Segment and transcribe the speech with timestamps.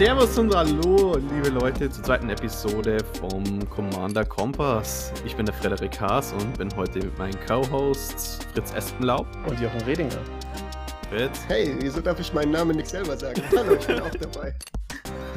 [0.00, 5.12] Servus und Hallo, liebe Leute, zur zweiten Episode vom Commander Kompass.
[5.26, 9.82] Ich bin der Frederik Haas und bin heute mit meinen Co-Hosts Fritz Espenlaub und Jochen
[9.82, 10.16] Redinger.
[11.10, 11.42] Fritz.
[11.48, 13.42] Hey, wieso darf ich meinen Namen nicht selber sagen?
[13.54, 14.54] Hallo, ich bin auch dabei.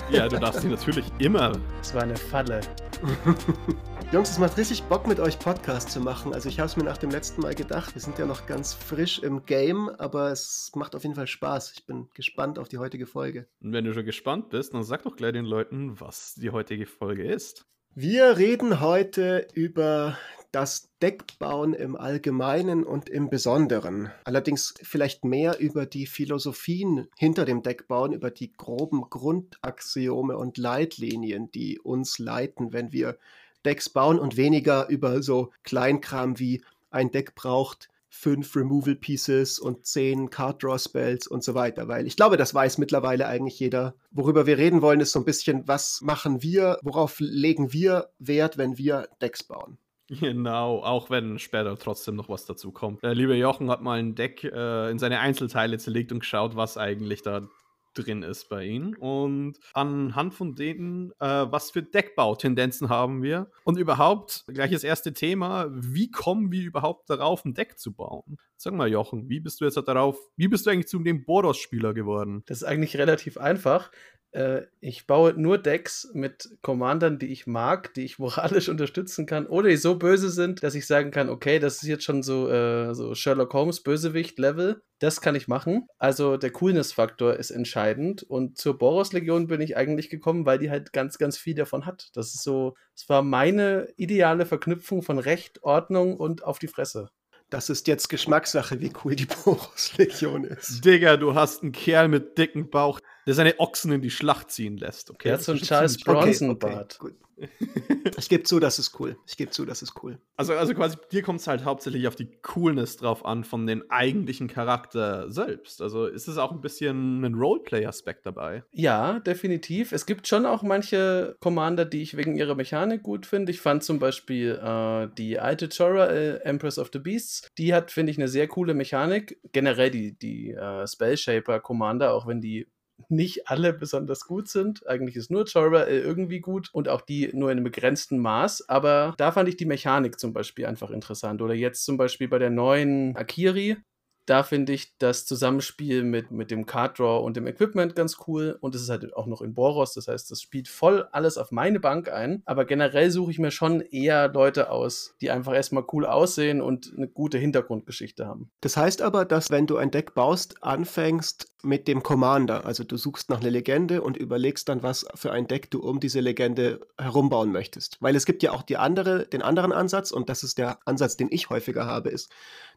[0.09, 1.51] Ja, du darfst ihn natürlich immer.
[1.81, 2.61] Es war eine Falle.
[4.13, 6.35] Jungs, es macht richtig Bock mit euch Podcast zu machen.
[6.35, 7.95] Also ich habe es mir nach dem letzten Mal gedacht.
[7.95, 11.73] Wir sind ja noch ganz frisch im Game, aber es macht auf jeden Fall Spaß.
[11.75, 13.47] Ich bin gespannt auf die heutige Folge.
[13.59, 16.85] Und wenn du schon gespannt bist, dann sag doch gleich den Leuten, was die heutige
[16.85, 17.65] Folge ist.
[17.95, 20.15] Wir reden heute über
[20.51, 24.11] das Deckbauen im Allgemeinen und im Besonderen.
[24.25, 31.49] Allerdings vielleicht mehr über die Philosophien hinter dem Deckbauen, über die groben Grundaxiome und Leitlinien,
[31.49, 33.17] die uns leiten, wenn wir
[33.65, 39.87] Decks bauen und weniger über so Kleinkram wie ein Deck braucht fünf Removal Pieces und
[39.87, 43.95] zehn Card Draw Spells und so weiter, weil ich glaube, das weiß mittlerweile eigentlich jeder.
[44.11, 48.57] Worüber wir reden wollen, ist so ein bisschen, was machen wir, worauf legen wir Wert,
[48.59, 49.79] wenn wir Decks bauen.
[50.07, 53.01] Genau, auch wenn später trotzdem noch was dazu kommt.
[53.03, 56.77] Der liebe Jochen hat mal ein Deck äh, in seine Einzelteile zerlegt und geschaut, was
[56.77, 57.47] eigentlich da
[57.93, 58.95] drin ist bei ihnen.
[58.95, 63.49] Und anhand von denen, äh, was für Deckbautendenzen haben wir?
[63.63, 68.37] Und überhaupt, gleich das erste Thema, wie kommen wir überhaupt darauf, ein Deck zu bauen?
[68.57, 71.93] Sag mal, Jochen, wie bist du jetzt darauf, wie bist du eigentlich zu dem Boros-Spieler
[71.93, 72.43] geworden?
[72.45, 73.91] Das ist eigentlich relativ einfach.
[74.33, 79.45] Äh, ich baue nur Decks mit Commandern, die ich mag, die ich moralisch unterstützen kann
[79.45, 82.49] oder die so böse sind, dass ich sagen kann, okay, das ist jetzt schon so,
[82.49, 84.81] äh, so Sherlock Holmes Bösewicht-Level.
[84.99, 85.87] Das kann ich machen.
[85.99, 88.23] Also der Coolness-Faktor ist entscheidend.
[88.23, 92.09] Und zur Boros-Legion bin ich eigentlich gekommen, weil die halt ganz, ganz viel davon hat.
[92.13, 97.09] Das ist so, es war meine ideale Verknüpfung von Recht, Ordnung und auf die Fresse.
[97.53, 100.83] Das ist jetzt Geschmackssache, wie cool die Boros-Legion ist.
[100.83, 104.77] Digga, du hast einen Kerl mit dicken Bauch, der seine Ochsen in die Schlacht ziehen
[104.77, 105.09] lässt.
[105.09, 106.97] Okay, der hat so einen Charles Bronson-Bart.
[106.99, 107.23] Okay, okay,
[108.17, 109.17] ich gebe zu, das ist cool.
[109.27, 110.19] Ich gebe zu, das ist cool.
[110.35, 113.89] Also, also quasi, dir kommt es halt hauptsächlich auf die Coolness drauf an von den
[113.89, 115.81] eigentlichen Charakter selbst.
[115.81, 118.63] Also ist es auch ein bisschen ein Roleplay-Aspekt dabei?
[118.71, 119.91] Ja, definitiv.
[119.91, 123.51] Es gibt schon auch manche Commander, die ich wegen ihrer Mechanik gut finde.
[123.51, 127.47] Ich fand zum Beispiel äh, die alte Chora, äh, Empress of the Beasts.
[127.57, 129.39] Die hat, finde ich, eine sehr coole Mechanik.
[129.51, 132.67] Generell die, die äh, Spellshaper-Commander, auch wenn die
[133.15, 134.87] nicht alle besonders gut sind.
[134.87, 138.69] Eigentlich ist nur Jorah äh, irgendwie gut und auch die nur in einem begrenzten Maß.
[138.69, 141.41] Aber da fand ich die Mechanik zum Beispiel einfach interessant.
[141.41, 143.77] Oder jetzt zum Beispiel bei der neuen Akiri,
[144.25, 148.57] da finde ich das Zusammenspiel mit, mit dem Card Draw und dem Equipment ganz cool.
[148.61, 151.51] Und es ist halt auch noch in Boros, das heißt, das spielt voll alles auf
[151.51, 152.41] meine Bank ein.
[152.45, 156.93] Aber generell suche ich mir schon eher Leute aus, die einfach erstmal cool aussehen und
[156.95, 158.49] eine gute Hintergrundgeschichte haben.
[158.61, 162.65] Das heißt aber, dass wenn du ein Deck baust, anfängst mit dem Commander.
[162.65, 165.99] Also du suchst nach einer Legende und überlegst dann, was für ein Deck du um
[165.99, 167.97] diese Legende herumbauen möchtest.
[168.01, 171.15] Weil es gibt ja auch die andere, den anderen Ansatz, und das ist der Ansatz,
[171.15, 172.29] den ich häufiger habe, ist,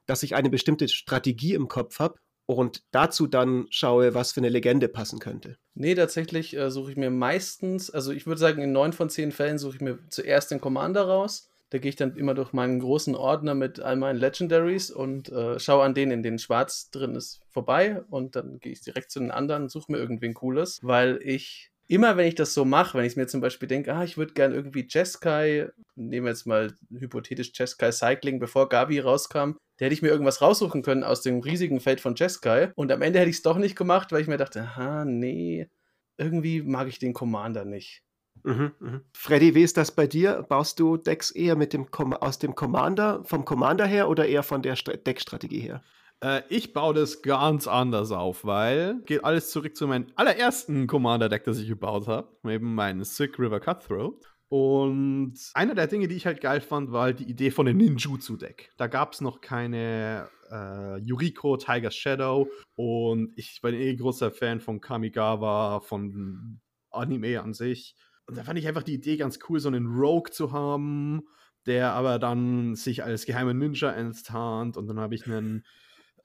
[0.06, 4.49] dass ich eine bestimmte Strategie im Kopf habe und dazu dann schaue, was für eine
[4.49, 5.59] Legende passen könnte.
[5.75, 9.33] Nee, tatsächlich äh, suche ich mir meistens, also ich würde sagen, in neun von zehn
[9.33, 11.50] Fällen suche ich mir zuerst den Commander raus.
[11.71, 15.59] Da gehe ich dann immer durch meinen großen Ordner mit all meinen Legendaries und äh,
[15.59, 18.03] schaue an denen, in denen schwarz drin ist, vorbei.
[18.09, 22.17] Und dann gehe ich direkt zu den anderen, suche mir irgendwen Cooles, weil ich immer
[22.17, 24.53] wenn ich das so mache, wenn ich mir zum Beispiel denke, ah, ich würde gern
[24.53, 30.03] irgendwie Jeskai, nehmen wir jetzt mal hypothetisch Jeskai Cycling, bevor Gabi rauskam, da hätte ich
[30.03, 32.72] mir irgendwas raussuchen können aus dem riesigen Feld von Jeskai.
[32.75, 35.69] Und am Ende hätte ich es doch nicht gemacht, weil ich mir dachte, aha, nee,
[36.16, 38.03] irgendwie mag ich den Commander nicht.
[38.44, 39.00] Mhm, mh.
[39.12, 40.44] Freddy, wie ist das bei dir?
[40.48, 44.62] Baust du Decks eher mit dem aus dem Commander, vom Commander her oder eher von
[44.62, 45.82] der Deckstrategie her?
[46.22, 51.44] Äh, ich baue das ganz anders auf, weil geht alles zurück zu meinem allerersten Commander-Deck,
[51.44, 52.28] das ich gebaut habe.
[52.48, 54.25] Eben mein Sick River Cutthroat.
[54.49, 57.79] Und einer der Dinge, die ich halt geil fand, war halt die Idee von dem
[57.79, 58.73] Ninjutsu-Deck.
[58.76, 62.49] Da gab es noch keine äh, Yuriko, Tiger's Shadow.
[62.76, 66.61] Und ich bin eh großer Fan von Kamigawa, von
[66.91, 67.97] Anime an sich.
[68.26, 71.23] Und da fand ich einfach die Idee ganz cool, so einen Rogue zu haben,
[71.67, 74.76] der aber dann sich als geheimer Ninja enttarnt.
[74.76, 75.65] Und dann habe ich einen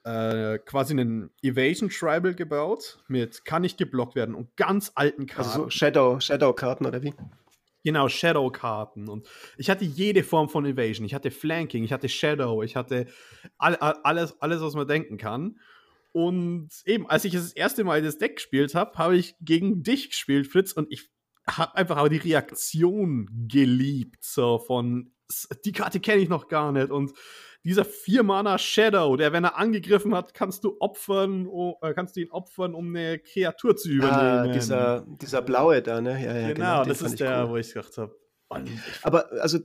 [0.03, 5.49] äh, quasi einen Evasion Tribal gebaut mit kann nicht geblockt werden und ganz alten Karten.
[5.49, 7.13] Also so Shadow, Shadow-Karten oder wie?
[7.83, 9.09] Genau, Shadow-Karten.
[9.09, 11.05] Und ich hatte jede Form von Evasion.
[11.05, 13.07] Ich hatte Flanking, ich hatte Shadow, ich hatte
[13.57, 15.59] all, all, alles, alles, was man denken kann.
[16.11, 20.09] Und eben, als ich das erste Mal das Deck gespielt habe, habe ich gegen dich
[20.09, 21.09] gespielt, Fritz, und ich
[21.47, 25.11] habe einfach aber die Reaktion geliebt, so von
[25.65, 26.91] die Karte kenne ich noch gar nicht.
[26.91, 27.13] Und
[27.63, 32.31] dieser Vier-Mana Shadow, der, wenn er angegriffen hat, kannst du opfern, oh, kannst du ihn
[32.31, 34.49] opfern, um eine Kreatur zu übernehmen.
[34.49, 36.11] Ah, dieser, dieser blaue da, ne?
[36.11, 37.49] Ja, ja, genau, genau das ist der, cool.
[37.51, 38.15] wo ich gedacht habe.
[39.03, 39.59] Aber also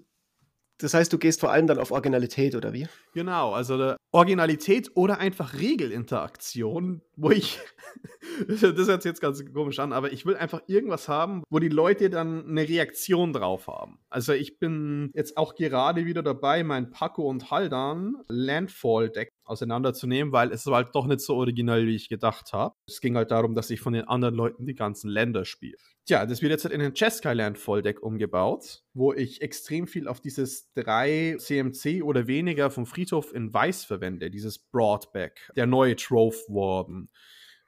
[0.78, 2.86] das heißt, du gehst vor allem dann auf Originalität, oder wie?
[3.14, 7.58] Genau, also Originalität oder einfach Regelinteraktion, wo ich,
[8.48, 11.68] das hört sich jetzt ganz komisch an, aber ich will einfach irgendwas haben, wo die
[11.68, 13.98] Leute dann eine Reaktion drauf haben.
[14.10, 20.52] Also ich bin jetzt auch gerade wieder dabei, mein Paco und Haldan Landfall-Deck auseinanderzunehmen, weil
[20.52, 22.74] es war halt doch nicht so originell, wie ich gedacht habe.
[22.86, 25.76] Es ging halt darum, dass ich von den anderen Leuten die ganzen Länder spiele.
[26.04, 30.20] Tja, das wird jetzt halt in den Cheskyland Volldeck umgebaut, wo ich extrem viel auf
[30.20, 36.36] dieses 3 CMC oder weniger vom Friedhof in Weiß verwende, dieses Broadback, der neue Trove
[36.48, 37.10] Warden.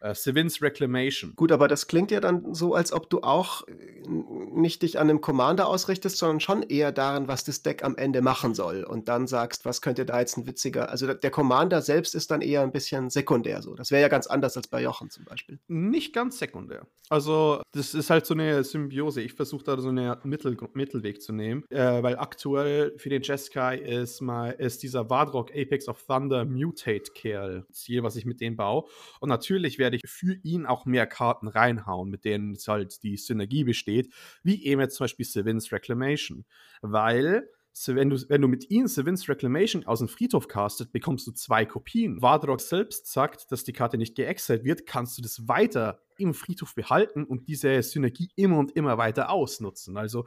[0.01, 1.35] Äh, Sevins Reclamation.
[1.35, 3.75] Gut, aber das klingt ja dann so, als ob du auch äh,
[4.07, 8.23] nicht dich an einem Commander ausrichtest, sondern schon eher daran, was das Deck am Ende
[8.23, 8.85] machen soll.
[8.85, 10.91] Und dann sagst, was könnte da jetzt ein witziger.
[10.91, 13.75] Also der Commander selbst ist dann eher ein bisschen sekundär so.
[13.75, 15.59] Das wäre ja ganz anders als bei Jochen zum Beispiel.
[15.69, 16.87] Nicht ganz sekundär.
[17.11, 19.23] Also, das ist halt so eine Symbiose.
[19.23, 23.79] Ich versuche da so einen Mittel, Mittelweg zu nehmen, äh, weil aktuell für den Jeskai
[23.79, 28.57] ist, mal, ist dieser Wardrock Apex of Thunder Mutate Kerl Ziel, was ich mit dem
[28.57, 28.85] baue.
[29.21, 33.17] Und natürlich wäre werde ich für ihn auch mehr Karten reinhauen, mit denen halt die
[33.17, 34.13] Synergie besteht,
[34.43, 36.45] wie eben jetzt zum Beispiel Sevins Reclamation.
[36.83, 37.49] Weil
[37.87, 41.65] wenn du, wenn du mit ihnen Sevins Reclamation aus dem Friedhof castet, bekommst du zwei
[41.65, 42.21] Kopien.
[42.21, 46.75] Wardrock selbst sagt, dass die Karte nicht geexiled wird, kannst du das weiter im Friedhof
[46.75, 49.97] behalten und diese Synergie immer und immer weiter ausnutzen.
[49.97, 50.27] Also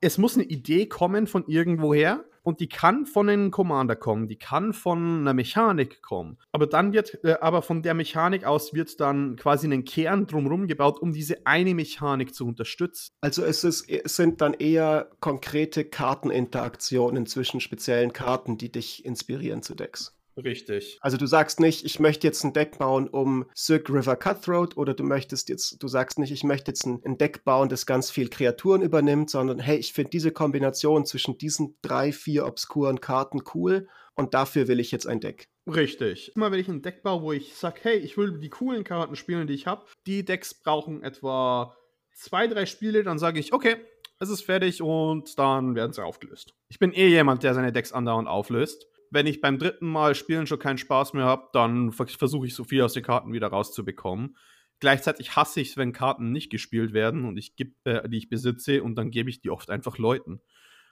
[0.00, 4.36] es muss eine Idee kommen von irgendwoher und die kann von einem Commander kommen, die
[4.36, 6.38] kann von einer Mechanik kommen.
[6.50, 10.66] Aber dann wird, äh, aber von der Mechanik aus wird dann quasi ein Kern drumherum
[10.66, 13.12] gebaut, um diese eine Mechanik zu unterstützen.
[13.20, 19.62] Also es, ist, es sind dann eher konkrete Karteninteraktionen zwischen speziellen Karten, die dich inspirieren
[19.62, 20.16] zu Decks.
[20.36, 20.98] Richtig.
[21.00, 24.94] Also du sagst nicht, ich möchte jetzt ein Deck bauen um Silk River Cutthroat oder
[24.94, 28.10] du möchtest jetzt, du sagst nicht, ich möchte jetzt ein, ein Deck bauen, das ganz
[28.10, 33.42] viel Kreaturen übernimmt, sondern hey, ich finde diese Kombination zwischen diesen drei, vier obskuren Karten
[33.54, 35.48] cool und dafür will ich jetzt ein Deck.
[35.66, 36.32] Richtig.
[36.34, 39.16] Immer wenn ich ein Deck baue, wo ich sage, hey, ich will die coolen Karten
[39.16, 41.76] spielen, die ich habe, die Decks brauchen etwa
[42.14, 43.76] zwei, drei Spiele, dann sage ich, okay,
[44.18, 46.54] es ist fertig und dann werden sie aufgelöst.
[46.68, 50.46] Ich bin eh jemand, der seine Decks andauernd auflöst wenn ich beim dritten Mal spielen
[50.46, 54.36] schon keinen Spaß mehr habe, dann versuche ich so viel aus den Karten wieder rauszubekommen.
[54.80, 58.30] Gleichzeitig hasse ich es, wenn Karten nicht gespielt werden und ich geb, äh, die ich
[58.30, 60.40] besitze und dann gebe ich die oft einfach Leuten.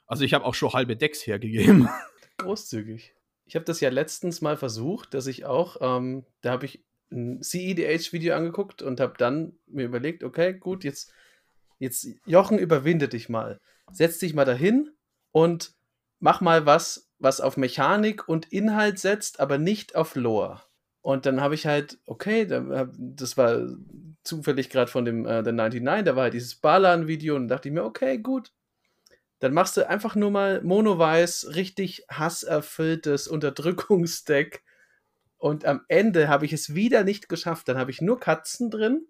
[0.07, 1.89] Also ich habe auch schon halbe Decks hergegeben.
[2.37, 3.15] Großzügig.
[3.47, 7.43] Ich habe das ja letztens mal versucht, dass ich auch, ähm, da habe ich ein
[7.43, 11.13] CEDH-Video angeguckt und habe dann mir überlegt, okay, gut, jetzt,
[11.79, 13.59] jetzt Jochen, überwinde dich mal.
[13.91, 14.91] Setz dich mal dahin
[15.33, 15.75] und
[16.21, 20.63] mach mal was, was auf Mechanik und Inhalt setzt, aber nicht auf Lore.
[21.03, 23.69] Und dann habe ich halt, okay, das war
[24.25, 27.75] zufällig gerade von dem äh, The 99, da war halt dieses Balan-Video und dachte ich
[27.75, 28.53] mir, okay, gut.
[29.39, 34.63] Dann machst du einfach nur mal Mono-Weiß, richtig hasserfülltes Unterdrückungsdeck.
[35.39, 37.69] Und am Ende habe ich es wieder nicht geschafft.
[37.69, 39.07] Dann habe ich nur Katzen drin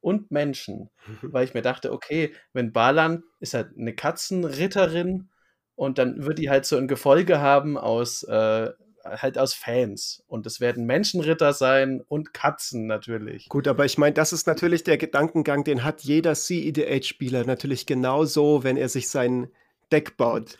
[0.00, 0.88] und Menschen.
[1.22, 5.28] Weil ich mir dachte, okay, wenn Balan ist halt eine Katzenritterin
[5.74, 8.70] und dann wird die halt so ein Gefolge haben aus äh,
[9.04, 10.22] halt aus Fans.
[10.26, 13.48] Und es werden Menschenritter sein und Katzen natürlich.
[13.48, 18.64] Gut, aber ich meine, das ist natürlich der Gedankengang, den hat jeder CEDH-Spieler natürlich genauso,
[18.64, 19.48] wenn er sich sein
[19.92, 20.58] Deck baut.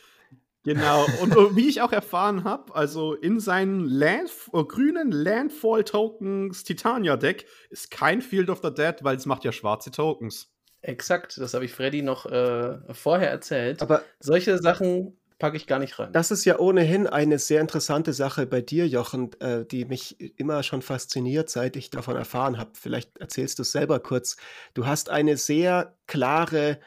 [0.64, 7.46] Genau, und wie ich auch erfahren habe, also in seinen Land, äh, grünen Landfall-Tokens Titania-Deck
[7.68, 10.53] ist kein Field of the Dead, weil es macht ja schwarze Tokens.
[10.84, 13.80] Exakt, das habe ich Freddy noch äh, vorher erzählt.
[13.80, 16.12] Aber solche Sachen packe ich gar nicht rein.
[16.12, 20.62] Das ist ja ohnehin eine sehr interessante Sache bei dir, Jochen, äh, die mich immer
[20.62, 22.72] schon fasziniert, seit ich davon erfahren habe.
[22.74, 24.36] Vielleicht erzählst du es selber kurz.
[24.74, 26.78] Du hast eine sehr klare,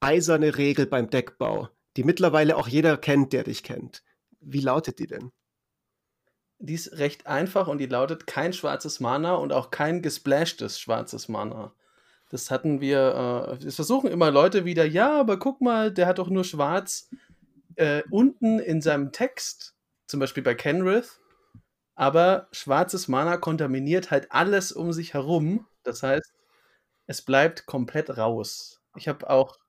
[0.00, 4.02] eiserne Regel beim Deckbau, die mittlerweile auch jeder kennt, der dich kennt.
[4.40, 5.30] Wie lautet die denn?
[6.58, 11.28] Die ist recht einfach und die lautet kein schwarzes Mana und auch kein gesplashtes schwarzes
[11.28, 11.72] Mana.
[12.34, 16.18] Das hatten wir, äh, das versuchen immer Leute wieder, ja, aber guck mal, der hat
[16.18, 17.08] doch nur schwarz
[17.76, 19.76] äh, unten in seinem Text,
[20.08, 21.20] zum Beispiel bei Kenrith,
[21.94, 25.68] aber schwarzes Mana kontaminiert halt alles um sich herum.
[25.84, 26.34] Das heißt,
[27.06, 28.82] es bleibt komplett raus.
[28.96, 29.60] Ich habe auch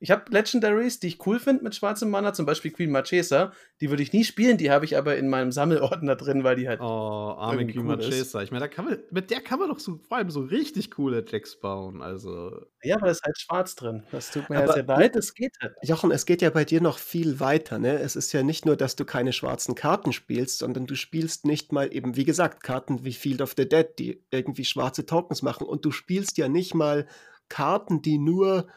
[0.00, 3.52] Ich habe Legendaries, die ich cool finde mit schwarzem Mana, zum Beispiel Queen Marchesa.
[3.80, 6.68] Die würde ich nie spielen, die habe ich aber in meinem Sammelordner drin, weil die
[6.68, 6.80] halt.
[6.80, 8.42] Oh, arme Queen cool Marchesa.
[8.42, 8.70] Ich meine,
[9.10, 12.00] mit der kann man doch so, vor allem so richtig coole Decks bauen.
[12.00, 12.66] Also.
[12.82, 14.04] Ja, aber es ist halt schwarz drin.
[14.12, 15.74] Das tut mir aber, ja sehr leid, es geht halt.
[15.82, 17.98] Jochen, es geht ja bei dir noch viel weiter, ne?
[17.98, 21.72] Es ist ja nicht nur, dass du keine schwarzen Karten spielst, sondern du spielst nicht
[21.72, 25.66] mal eben, wie gesagt, Karten wie Field of the Dead, die irgendwie schwarze Tokens machen.
[25.66, 27.08] Und du spielst ja nicht mal
[27.48, 28.68] Karten, die nur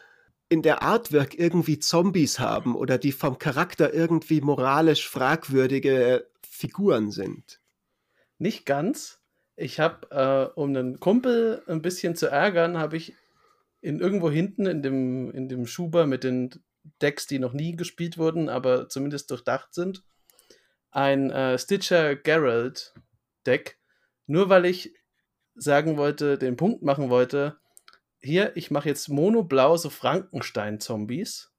[0.52, 7.62] in der Artwork irgendwie Zombies haben oder die vom Charakter irgendwie moralisch fragwürdige Figuren sind.
[8.38, 9.22] Nicht ganz.
[9.56, 13.16] Ich habe, äh, um einen Kumpel ein bisschen zu ärgern, habe ich
[13.80, 16.50] in irgendwo hinten in dem, in dem Schuber mit den
[17.02, 20.04] Decks, die noch nie gespielt wurden, aber zumindest durchdacht sind,
[20.90, 22.94] ein äh, Stitcher Geralt
[23.46, 23.78] Deck,
[24.28, 24.94] nur weil ich
[25.56, 27.56] sagen wollte, den Punkt machen wollte,
[28.22, 31.52] hier, ich mache jetzt monoblau so Frankenstein-Zombies.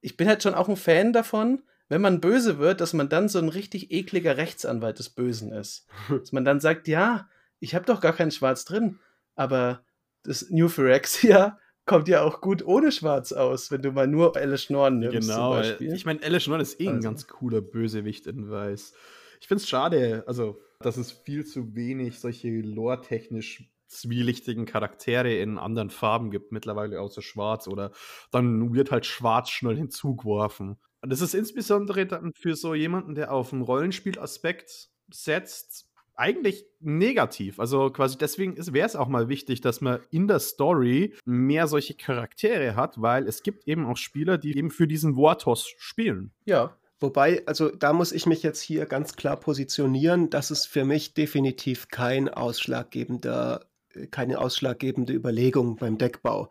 [0.00, 3.28] Ich bin halt schon auch ein Fan davon, wenn man böse wird, dass man dann
[3.28, 5.86] so ein richtig ekliger Rechtsanwalt des Bösen ist.
[6.08, 7.28] dass man dann sagt, ja,
[7.60, 8.98] ich habe doch gar kein Schwarz drin,
[9.34, 9.84] aber
[10.24, 14.68] das New Phyrexia kommt ja auch gut ohne Schwarz aus, wenn du mal nur Alice
[14.70, 15.28] Norn nimmst.
[15.28, 16.98] Genau, ich meine, Alice Norn ist eh also.
[16.98, 18.92] ein ganz cooler Bösewicht in Weiß.
[19.40, 25.58] Ich finde es schade, also, dass es viel zu wenig solche lore-technisch zwielichtigen Charaktere in
[25.58, 27.92] anderen Farben gibt, mittlerweile außer Schwarz oder
[28.30, 30.78] dann wird halt Schwarz schnell hinzugeworfen.
[31.02, 37.60] Das ist insbesondere dann für so jemanden, der auf einen Rollenspielaspekt setzt, eigentlich negativ.
[37.60, 41.94] Also quasi deswegen wäre es auch mal wichtig, dass man in der Story mehr solche
[41.94, 46.32] Charaktere hat, weil es gibt eben auch Spieler, die eben für diesen Vortos spielen.
[46.44, 46.76] Ja.
[47.00, 50.30] Wobei, also da muss ich mich jetzt hier ganz klar positionieren.
[50.30, 53.67] Das ist für mich definitiv kein ausschlaggebender
[54.06, 56.50] keine ausschlaggebende Überlegung beim Deckbau.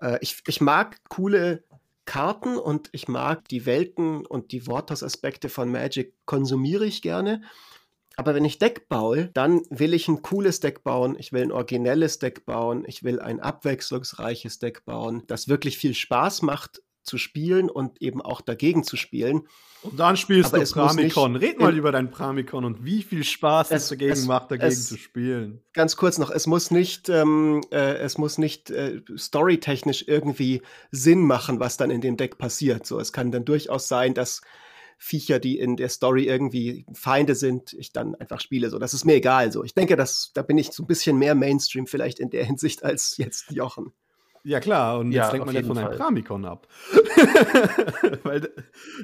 [0.00, 1.64] Äh, ich, ich mag coole
[2.04, 7.42] Karten und ich mag die Welten und die Wortos-Aspekte von Magic konsumiere ich gerne.
[8.16, 11.52] Aber wenn ich Deck baue, dann will ich ein cooles Deck bauen, ich will ein
[11.52, 17.18] originelles Deck bauen, ich will ein abwechslungsreiches Deck bauen, das wirklich viel Spaß macht zu
[17.18, 19.46] spielen und eben auch dagegen zu spielen.
[19.82, 21.36] Und dann spielst Aber du Pramikon.
[21.36, 24.72] Red mal über dein Pramikon und wie viel Spaß es, es dagegen es, macht, dagegen
[24.72, 25.60] es, zu spielen.
[25.74, 31.20] Ganz kurz noch, es muss nicht, ähm, äh, es muss nicht äh, storytechnisch irgendwie Sinn
[31.20, 32.86] machen, was dann in dem Deck passiert.
[32.86, 34.40] So, es kann dann durchaus sein, dass
[34.96, 38.70] Viecher, die in der Story irgendwie Feinde sind, ich dann einfach spiele.
[38.70, 39.52] So, das ist mir egal.
[39.52, 42.44] So, ich denke, dass da bin ich so ein bisschen mehr Mainstream vielleicht in der
[42.44, 43.92] Hinsicht als jetzt Jochen.
[44.46, 45.88] Ja, klar, und jetzt ja, lenkt man ja von Fall.
[45.88, 46.68] einem Pramikon ab.
[48.24, 48.50] weil,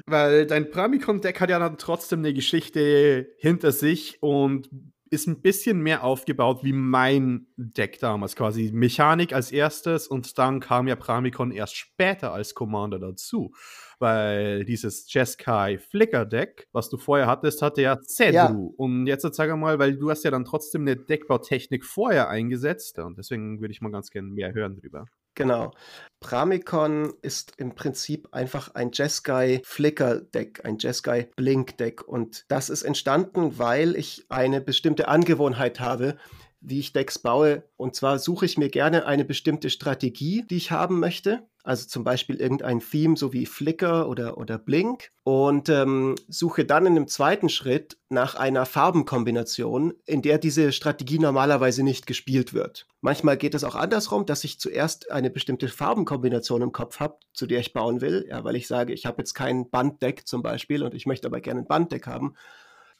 [0.05, 4.69] weil dein Pramikon-Deck hat ja dann trotzdem eine Geschichte hinter sich und
[5.11, 8.35] ist ein bisschen mehr aufgebaut wie mein Deck damals.
[8.35, 13.53] Quasi Mechanik als erstes und dann kam ja Pramikon erst später als Commander dazu.
[13.99, 18.33] Weil dieses Jeskai Flicker Deck, was du vorher hattest, hatte ja Zedru.
[18.33, 18.73] Ja.
[18.77, 23.17] Und jetzt sag mal, weil du hast ja dann trotzdem eine Deckbautechnik vorher eingesetzt und
[23.17, 25.05] deswegen würde ich mal ganz gerne mehr hören drüber.
[25.35, 25.71] Genau.
[26.19, 32.07] Pramikon ist im Prinzip einfach ein Jeskai Flicker Deck, ein Jeskai Blink Deck.
[32.07, 36.17] Und das ist entstanden, weil ich eine bestimmte Angewohnheit habe,
[36.61, 37.63] wie ich Decks baue.
[37.75, 41.47] Und zwar suche ich mir gerne eine bestimmte Strategie, die ich haben möchte.
[41.63, 45.11] Also zum Beispiel irgendein Theme, so wie Flickr oder, oder Blink.
[45.23, 51.19] Und ähm, suche dann in einem zweiten Schritt nach einer Farbenkombination, in der diese Strategie
[51.19, 52.87] normalerweise nicht gespielt wird.
[53.01, 57.45] Manchmal geht es auch andersrum, dass ich zuerst eine bestimmte Farbenkombination im Kopf habe, zu
[57.45, 58.25] der ich bauen will.
[58.29, 61.41] Ja, weil ich sage, ich habe jetzt kein Banddeck zum Beispiel und ich möchte aber
[61.41, 62.35] gerne ein Banddeck haben.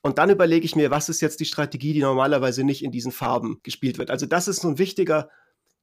[0.02, 3.12] Und dann überlege ich mir, was ist jetzt die Strategie, die normalerweise nicht in diesen
[3.12, 4.10] Farben gespielt wird.
[4.10, 5.30] Also das ist so ein wichtiger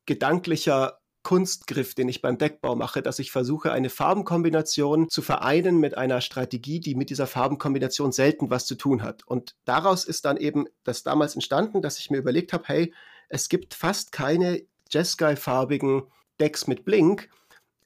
[0.06, 5.96] gedanklicher Kunstgriff, den ich beim Deckbau mache, dass ich versuche, eine Farbenkombination zu vereinen mit
[5.96, 9.26] einer Strategie, die mit dieser Farbenkombination selten was zu tun hat.
[9.26, 12.94] Und daraus ist dann eben das damals entstanden, dass ich mir überlegt habe, hey,
[13.28, 16.04] es gibt fast keine Jeskai-farbigen
[16.40, 17.28] Decks mit Blink.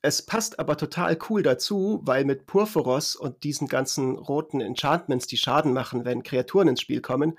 [0.04, 5.36] Es passt aber total cool dazu, weil mit Purphoros und diesen ganzen roten Enchantments, die
[5.36, 7.38] Schaden machen, wenn Kreaturen ins Spiel kommen,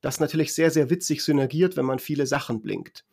[0.00, 3.04] das natürlich sehr, sehr witzig synergiert, wenn man viele Sachen blinkt.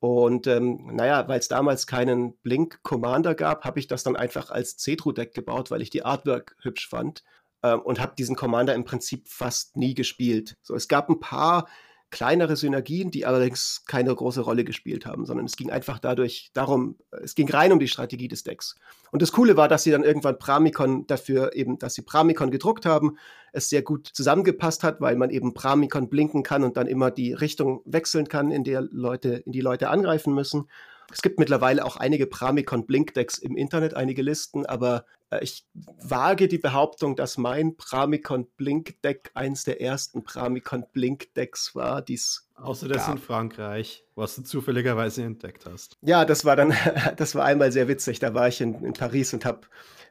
[0.00, 4.76] Und ähm, naja, weil es damals keinen Blink-Commander gab, habe ich das dann einfach als
[4.78, 7.22] Cetro-Deck gebaut, weil ich die Artwork hübsch fand
[7.62, 10.56] ähm, und habe diesen Commander im Prinzip fast nie gespielt.
[10.62, 11.68] So, es gab ein paar
[12.14, 16.96] kleinere Synergien, die allerdings keine große Rolle gespielt haben, sondern es ging einfach dadurch darum,
[17.10, 18.76] es ging rein um die Strategie des Decks.
[19.10, 22.86] Und das Coole war, dass sie dann irgendwann Pramikon dafür eben, dass sie Pramikon gedruckt
[22.86, 23.18] haben,
[23.52, 27.32] es sehr gut zusammengepasst hat, weil man eben Pramikon blinken kann und dann immer die
[27.32, 30.68] Richtung wechseln kann, in der Leute, in die Leute angreifen müssen.
[31.12, 36.48] Es gibt mittlerweile auch einige Pramicon Blink-Decks im Internet, einige Listen, aber äh, ich wage
[36.48, 42.88] die Behauptung, dass mein Pramicon Blink-Deck eins der ersten Pramicon Blink-Decks war, die es Außer
[42.88, 43.16] das gab.
[43.16, 45.96] in Frankreich, was du zufälligerweise entdeckt hast.
[46.02, 46.72] Ja, das war dann,
[47.16, 48.20] das war einmal sehr witzig.
[48.20, 49.62] Da war ich in, in Paris und habe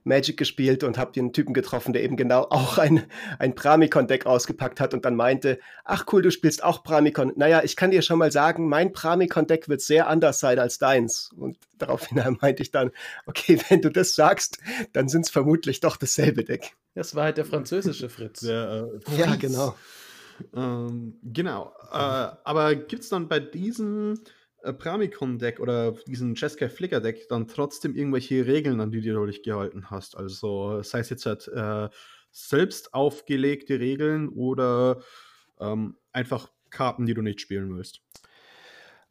[0.03, 3.03] Magic gespielt und habe den Typen getroffen, der eben genau auch ein,
[3.39, 7.33] ein Pramikon-Deck ausgepackt hat und dann meinte, ach cool, du spielst auch Pramikon.
[7.36, 11.31] Naja, ich kann dir schon mal sagen, mein Pramikon-Deck wird sehr anders sein als deins.
[11.38, 12.91] Und daraufhin meinte ich dann,
[13.25, 14.60] okay, wenn du das sagst,
[14.93, 16.75] dann sind es vermutlich doch dasselbe Deck.
[16.95, 18.41] Das war halt der französische Fritz.
[18.41, 19.17] Der, äh, Fritz.
[19.17, 19.75] Ja, genau.
[20.55, 21.74] Ähm, genau.
[21.91, 21.95] Äh,
[22.43, 24.19] aber gibt es dann bei diesem
[24.72, 30.15] Pramicon-Deck oder diesen Jessica Flicker-Deck dann trotzdem irgendwelche Regeln, an die du dich gehalten hast?
[30.15, 31.89] Also sei es jetzt halt äh,
[32.32, 35.01] selbst aufgelegte Regeln oder
[35.60, 38.01] ähm, einfach Karten, die du nicht spielen willst?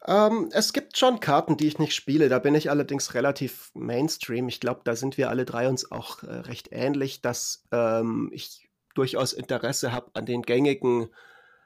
[0.05, 2.27] Ähm, es gibt schon Karten, die ich nicht spiele.
[2.27, 4.49] Da bin ich allerdings relativ Mainstream.
[4.49, 8.69] Ich glaube, da sind wir alle drei uns auch äh, recht ähnlich, dass ähm, ich
[8.95, 11.07] durchaus Interesse habe an den gängigen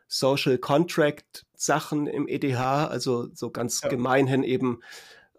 [0.07, 3.89] Social Contract Sachen im EDH, also so ganz ja.
[3.89, 4.79] gemeinhin eben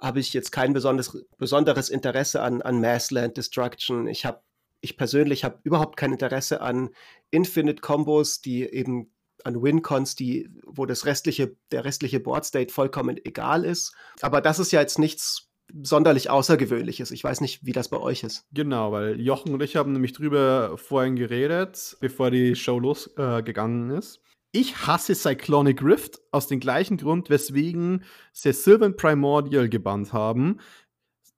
[0.01, 4.07] habe ich jetzt kein besonderes, besonderes Interesse an, an Massland Destruction.
[4.07, 4.41] Ich habe,
[4.81, 6.91] ich persönlich habe überhaupt kein Interesse an
[7.31, 9.13] Infinite Combos, die eben
[9.45, 13.95] an Wincons, die, wo das restliche, der restliche Board State vollkommen egal ist.
[14.21, 15.49] Aber das ist ja jetzt nichts
[15.83, 17.11] sonderlich Außergewöhnliches.
[17.11, 18.47] Ich weiß nicht, wie das bei euch ist.
[18.53, 23.99] Genau, weil Jochen und ich haben nämlich drüber vorhin geredet, bevor die Show losgegangen äh,
[23.99, 24.21] ist.
[24.51, 30.59] Ich hasse Cyclonic Rift aus dem gleichen Grund, weswegen sie Sylvan Primordial gebannt haben.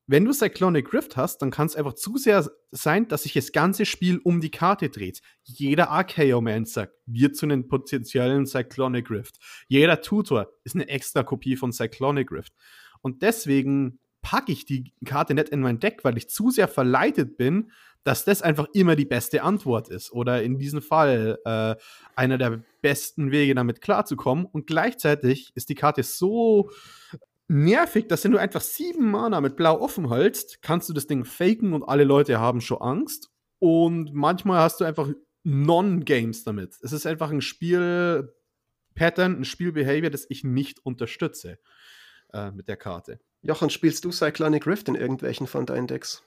[0.07, 3.53] Wenn du Cyclonic Rift hast, dann kann es einfach zu sehr sein, dass sich das
[3.53, 5.23] ganze Spiel um die Karte dreht.
[5.43, 9.39] Jeder Archaeomancer wird zu einem potenziellen Cyclonic Rift.
[9.69, 12.55] Jeder Tutor ist eine extra Kopie von Cyclonic Rift.
[13.03, 17.37] Und deswegen packe ich die Karte nicht in mein Deck, weil ich zu sehr verleitet
[17.37, 17.71] bin,
[18.05, 21.77] dass das einfach immer die beste Antwort ist oder in diesem Fall äh,
[22.17, 24.47] einer der besten Wege, damit klarzukommen.
[24.47, 26.71] Und gleichzeitig ist die Karte so
[27.49, 31.25] nervig, dass wenn du einfach sieben Mana mit Blau offen hältst, kannst du das Ding
[31.25, 33.29] faken und alle Leute haben schon Angst.
[33.59, 35.09] Und manchmal hast du einfach
[35.43, 36.77] Non-Games damit.
[36.83, 41.59] Es ist einfach ein Spiel-Pattern, ein Spielbehavior, das ich nicht unterstütze
[42.33, 43.21] äh, mit der Karte.
[43.43, 46.23] Jochen, spielst du Cyclonic Rift in irgendwelchen von deinen Decks?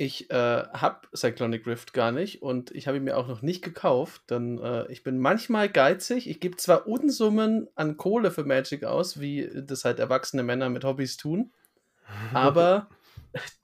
[0.00, 3.62] Ich äh, habe Cyclonic Rift gar nicht und ich habe ihn mir auch noch nicht
[3.62, 6.26] gekauft, denn äh, ich bin manchmal geizig.
[6.26, 10.84] Ich gebe zwar Unsummen an Kohle für Magic aus, wie das halt erwachsene Männer mit
[10.84, 11.52] Hobbys tun,
[12.32, 12.88] aber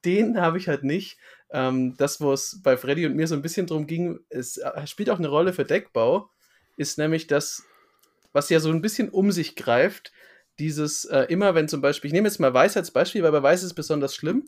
[0.04, 1.16] den habe ich halt nicht.
[1.48, 4.86] Ähm, das, wo es bei Freddy und mir so ein bisschen drum ging, es äh,
[4.86, 6.28] spielt auch eine Rolle für Deckbau,
[6.76, 7.62] ist nämlich das,
[8.34, 10.12] was ja so ein bisschen um sich greift,
[10.58, 13.42] dieses äh, immer, wenn zum Beispiel, ich nehme jetzt mal Weiß als Beispiel, weil bei
[13.42, 14.44] Weiß ist es besonders schlimm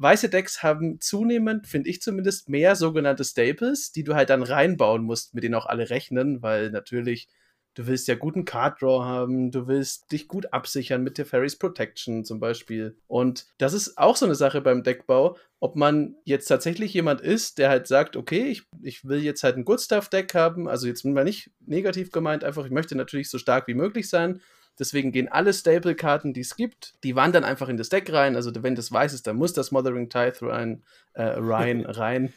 [0.00, 5.02] weiße Decks haben zunehmend, finde ich zumindest, mehr sogenannte Staples, die du halt dann reinbauen
[5.02, 7.28] musst, mit denen auch alle rechnen, weil natürlich
[7.74, 11.56] du willst ja guten Card Draw haben, du willst dich gut absichern mit der Fairies
[11.56, 12.96] Protection zum Beispiel.
[13.06, 17.58] Und das ist auch so eine Sache beim Deckbau, ob man jetzt tatsächlich jemand ist,
[17.58, 20.86] der halt sagt, okay, ich, ich will jetzt halt ein Good Stuff Deck haben, also
[20.86, 24.40] jetzt mal nicht negativ gemeint, einfach ich möchte natürlich so stark wie möglich sein
[24.80, 28.34] Deswegen gehen alle Staple-Karten, die es gibt, die wandern einfach in das Deck rein.
[28.34, 32.32] Also wenn das weiß ist, dann muss das Mothering Tithe rein, äh, rein, rein.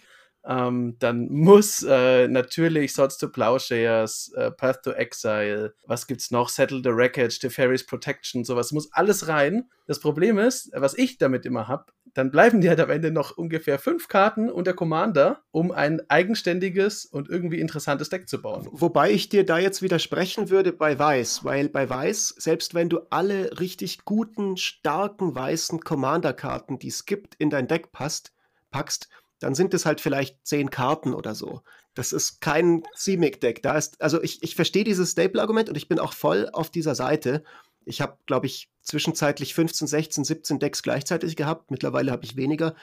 [0.45, 6.49] Ähm, dann muss äh, natürlich Swords to Plowshares, äh, Path to Exile, was gibt's noch?
[6.49, 9.69] Settle the Wreckage, Teferi's Protection, sowas muss alles rein.
[9.87, 13.37] Das Problem ist, was ich damit immer habe, dann bleiben dir halt am Ende noch
[13.37, 18.67] ungefähr fünf Karten und der Commander, um ein eigenständiges und irgendwie interessantes Deck zu bauen.
[18.71, 22.99] Wobei ich dir da jetzt widersprechen würde bei Weiß, weil bei Weiß, selbst wenn du
[23.09, 28.31] alle richtig guten, starken weißen Commander-Karten, die es gibt, in dein Deck passt,
[28.69, 31.61] packst, dann sind es halt vielleicht zehn Karten oder so.
[31.95, 33.61] Das ist kein CMIC-Deck.
[33.61, 36.95] Da ist, also ich, ich verstehe dieses Staple-Argument und ich bin auch voll auf dieser
[36.95, 37.43] Seite.
[37.85, 41.71] Ich habe, glaube ich, zwischenzeitlich 15, 16, 17 Decks gleichzeitig gehabt.
[41.71, 42.75] Mittlerweile habe ich weniger.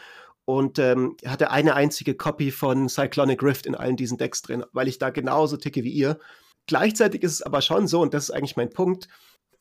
[0.45, 4.89] Und ähm, hatte eine einzige Copy von Cyclonic Rift in allen diesen Decks drin, weil
[4.89, 6.19] ich da genauso ticke wie ihr.
[6.67, 9.09] Gleichzeitig ist es aber schon so, und das ist eigentlich mein Punkt,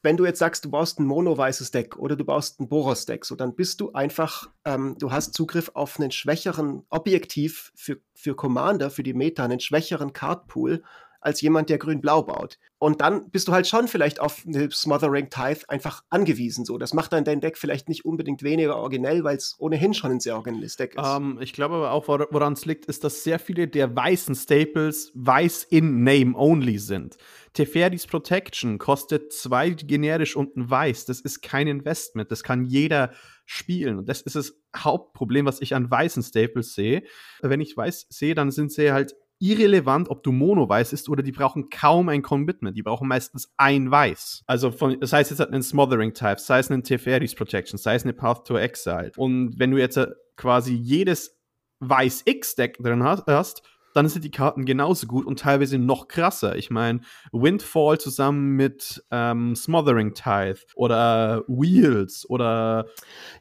[0.02, 3.36] wenn du jetzt sagst, du baust ein mono-weißes Deck oder du baust ein Boros-Deck, so
[3.36, 8.90] dann bist du einfach, ähm, du hast Zugriff auf einen schwächeren, objektiv für, für Commander,
[8.92, 10.84] für die Meta, einen schwächeren Cardpool
[11.22, 12.58] als jemand, der grün-blau baut.
[12.82, 16.64] Und dann bist du halt schon vielleicht auf eine Smothering Tithe einfach angewiesen.
[16.64, 20.12] So, das macht dann dein Deck vielleicht nicht unbedingt weniger originell, weil es ohnehin schon
[20.12, 21.06] ein sehr originelles Deck ist.
[21.06, 24.34] Um, ähm, ich glaube aber auch, woran es liegt, ist, dass sehr viele der weißen
[24.34, 27.18] Staples weiß in Name only sind.
[27.54, 31.06] Teferis Protection kostet zwei generisch und ein weiß.
[31.06, 32.32] Das ist kein Investment.
[32.32, 33.12] Das kann jeder
[33.46, 33.98] spielen.
[33.98, 37.04] Und das ist das Hauptproblem, was ich an weißen Staples sehe.
[37.42, 41.32] Wenn ich weiß sehe, dann sind sie halt irrelevant, ob du Mono-Weiß ist oder die
[41.32, 42.78] brauchen kaum ein Commitment.
[42.78, 44.44] Die brauchen meistens ein Weiß.
[44.46, 48.04] Also von, das heißt jetzt halt einen Smothering-Type, sei es einen Teferis Protection, sei es
[48.04, 49.12] eine Path to Exile.
[49.16, 51.40] Und wenn du jetzt äh, quasi jedes
[51.80, 56.56] Weiß-X-Deck drin hast, dann sind die Karten genauso gut und teilweise noch krasser.
[56.56, 62.86] Ich meine, Windfall zusammen mit ähm, Smothering Tithe oder Wheels oder.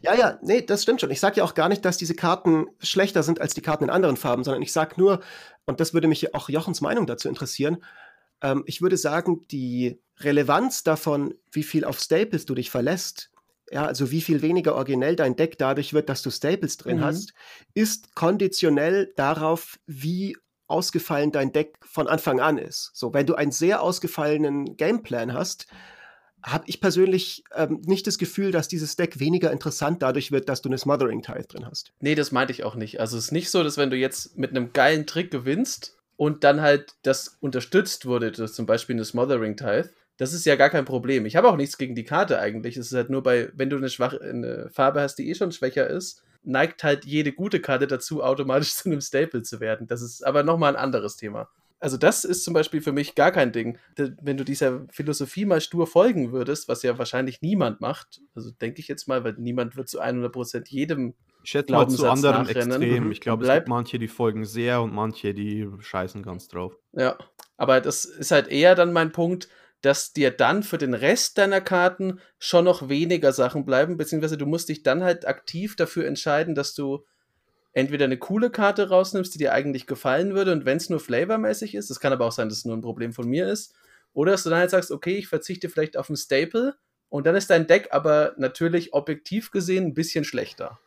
[0.01, 1.11] Ja, ja, nee, das stimmt schon.
[1.11, 3.91] Ich sage ja auch gar nicht, dass diese Karten schlechter sind als die Karten in
[3.91, 5.21] anderen Farben, sondern ich sage nur,
[5.67, 7.79] und das würde mich auch Jochens Meinung dazu interessieren,
[8.43, 13.31] ähm, ich würde sagen, die Relevanz davon, wie viel auf Staples du dich verlässt,
[13.71, 17.05] ja, also wie viel weniger originell dein Deck dadurch wird, dass du Staples drin mhm.
[17.05, 17.35] hast,
[17.75, 22.91] ist konditionell darauf, wie ausgefallen dein Deck von Anfang an ist.
[22.95, 25.67] So, wenn du einen sehr ausgefallenen Gameplan hast,
[26.43, 30.63] habe ich persönlich ähm, nicht das Gefühl, dass dieses Deck weniger interessant dadurch wird, dass
[30.63, 31.93] du eine Smothering Tithe drin hast.
[32.01, 33.01] Nee, das meinte ich auch nicht.
[33.01, 36.45] Also es ist nicht so, dass wenn du jetzt mit einem geilen Trick gewinnst und
[36.45, 40.69] dann halt das unterstützt wurde, das zum Beispiel eine Smothering Tithe, das ist ja gar
[40.69, 41.25] kein Problem.
[41.27, 42.77] Ich habe auch nichts gegen die Karte eigentlich.
[42.77, 45.53] Es ist halt nur bei, wenn du eine, schwache, eine Farbe hast, die eh schon
[45.53, 49.87] schwächer ist, neigt halt jede gute Karte dazu, automatisch zu einem Staple zu werden.
[49.87, 51.49] Das ist aber nochmal ein anderes Thema.
[51.81, 53.79] Also das ist zum Beispiel für mich gar kein Ding.
[53.97, 58.81] Wenn du dieser Philosophie mal stur folgen würdest, was ja wahrscheinlich niemand macht, also denke
[58.81, 62.73] ich jetzt mal, weil niemand wird zu 100% jedem ich schätze mal zu anderen nachrennen.
[62.73, 63.05] Extremen.
[63.07, 63.13] Mhm.
[63.13, 66.77] Ich glaube, es gibt manche, die folgen sehr und manche, die scheißen ganz drauf.
[66.93, 67.17] Ja,
[67.57, 69.49] aber das ist halt eher dann mein Punkt,
[69.81, 74.47] dass dir dann für den Rest deiner Karten schon noch weniger Sachen bleiben, beziehungsweise du
[74.47, 77.05] musst dich dann halt aktiv dafür entscheiden, dass du
[77.73, 81.75] entweder eine coole Karte rausnimmst, die dir eigentlich gefallen würde und wenn es nur flavormäßig
[81.75, 83.75] ist, das kann aber auch sein, dass es nur ein Problem von mir ist,
[84.15, 86.77] oder dass du dann halt sagst, okay, ich verzichte vielleicht auf ein Staple
[87.09, 90.81] und dann ist dein Deck aber natürlich objektiv gesehen ein bisschen schlechter.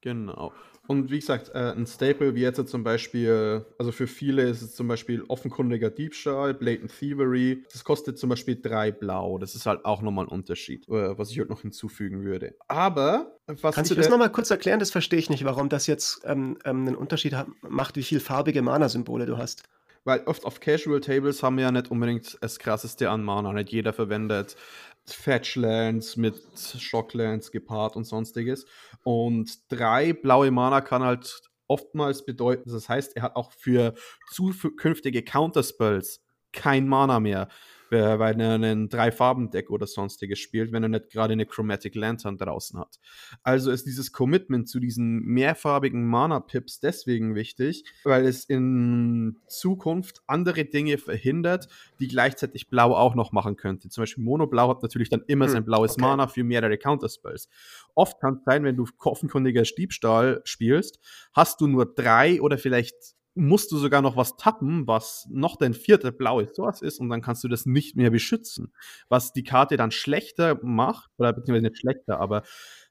[0.00, 0.52] Genau.
[0.88, 4.74] Und wie gesagt, äh, ein Staple wie jetzt zum Beispiel, also für viele ist es
[4.74, 7.62] zum Beispiel offenkundiger Diebstahl, Blatant Thievery.
[7.70, 9.36] Das kostet zum Beispiel drei Blau.
[9.36, 12.54] Das ist halt auch nochmal ein Unterschied, äh, was ich heute noch hinzufügen würde.
[12.68, 14.78] Aber was Kannst du das nochmal kurz erklären?
[14.78, 18.62] Das verstehe ich nicht, warum das jetzt ähm, ähm, einen Unterschied macht, wie viel farbige
[18.62, 19.64] Mana-Symbole du hast.
[20.08, 23.52] Weil oft auf Casual Tables haben wir ja nicht unbedingt das krasseste an Mana.
[23.52, 24.56] Nicht jeder verwendet
[25.04, 28.64] Fetchlands mit Shocklands gepaart und sonstiges.
[29.04, 33.92] Und drei blaue Mana kann halt oftmals bedeuten, das heißt, er hat auch für
[34.32, 37.48] zukünftige Counterspells kein Mana mehr
[37.90, 42.78] weil er einen Drei-Farben-Deck oder sonstiges spielt, wenn er nicht gerade eine Chromatic Lantern draußen
[42.78, 42.98] hat.
[43.42, 50.64] Also ist dieses Commitment zu diesen mehrfarbigen Mana-Pips deswegen wichtig, weil es in Zukunft andere
[50.64, 51.68] Dinge verhindert,
[52.00, 53.88] die gleichzeitig Blau auch noch machen könnte.
[53.88, 56.02] Zum Beispiel Mono-Blau hat natürlich dann immer hm, sein blaues okay.
[56.02, 57.48] Mana für mehrere Counterspells.
[57.94, 60.98] Oft kann es sein, wenn du offenkundiger Diebstahl spielst,
[61.32, 65.74] hast du nur drei oder vielleicht musst du sogar noch was tappen, was noch dein
[65.74, 68.72] vierter blaue Source ist und dann kannst du das nicht mehr beschützen.
[69.08, 72.42] Was die Karte dann schlechter macht, oder beziehungsweise nicht schlechter, aber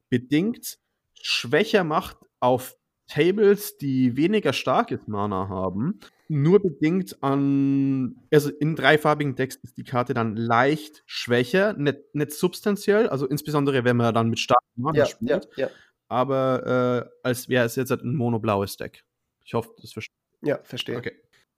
[0.09, 0.79] bedingt
[1.21, 5.99] schwächer macht auf Tables, die weniger starkes Mana haben.
[6.29, 12.33] Nur bedingt an, also in dreifarbigen Decks ist die Karte dann leicht schwächer, nicht, nicht
[12.33, 15.47] substanziell, also insbesondere wenn man dann mit starkem Mana ja, spielt.
[15.55, 15.69] Ja, ja.
[16.09, 19.05] Aber äh, als wäre es jetzt ein monoblaues Deck.
[19.45, 20.13] Ich hoffe, das versteht.
[20.41, 20.97] Ja, verstehe.
[20.97, 21.13] Okay.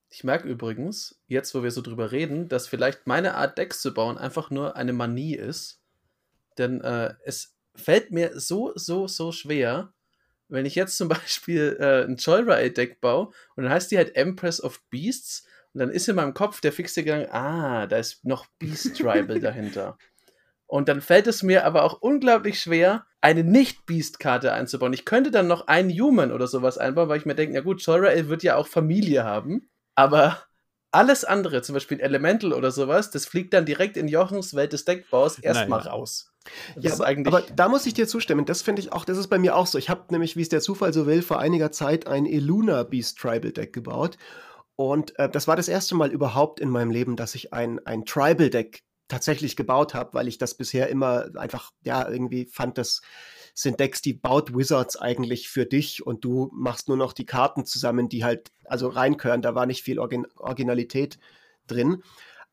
[0.09, 3.93] Ich merke übrigens, jetzt wo wir so drüber reden, dass vielleicht meine Art Decks zu
[3.93, 5.81] bauen einfach nur eine Manie ist.
[6.57, 9.93] Denn äh, es fällt mir so, so, so schwer,
[10.47, 14.61] wenn ich jetzt zum Beispiel äh, ein Joyride-Deck baue und dann heißt die halt Empress
[14.61, 18.47] of Beasts und dann ist in meinem Kopf der fixe Gedanke, ah, da ist noch
[18.59, 19.97] Beast Tribal dahinter.
[20.69, 24.93] Und dann fällt es mir aber auch unglaublich schwer, eine Nicht-Beast-Karte einzubauen.
[24.93, 27.81] Ich könnte dann noch einen Human oder sowas einbauen, weil ich mir denke, na gut,
[27.81, 29.67] Jorah wird ja auch Familie haben.
[29.95, 30.37] Aber
[30.91, 34.85] alles andere, zum Beispiel Elemental oder sowas, das fliegt dann direkt in Jochens Welt des
[34.85, 36.31] Deckbaus erstmal raus.
[36.75, 38.45] Das ja, aber da muss ich dir zustimmen.
[38.45, 39.79] Das finde ich auch, das ist bei mir auch so.
[39.79, 43.17] Ich habe nämlich, wie es der Zufall so will, vor einiger Zeit ein Eluna Beast
[43.17, 44.19] Tribal Deck gebaut.
[44.75, 48.05] Und äh, das war das erste Mal überhaupt in meinem Leben, dass ich ein, ein
[48.05, 53.01] Tribal Deck tatsächlich gebaut habe, weil ich das bisher immer einfach, ja, irgendwie fand, das
[53.53, 57.65] sind Decks, die baut Wizards eigentlich für dich und du machst nur noch die Karten
[57.65, 59.41] zusammen, die halt, also reinkören.
[59.41, 61.19] Da war nicht viel Origin Originalität
[61.67, 62.03] drin.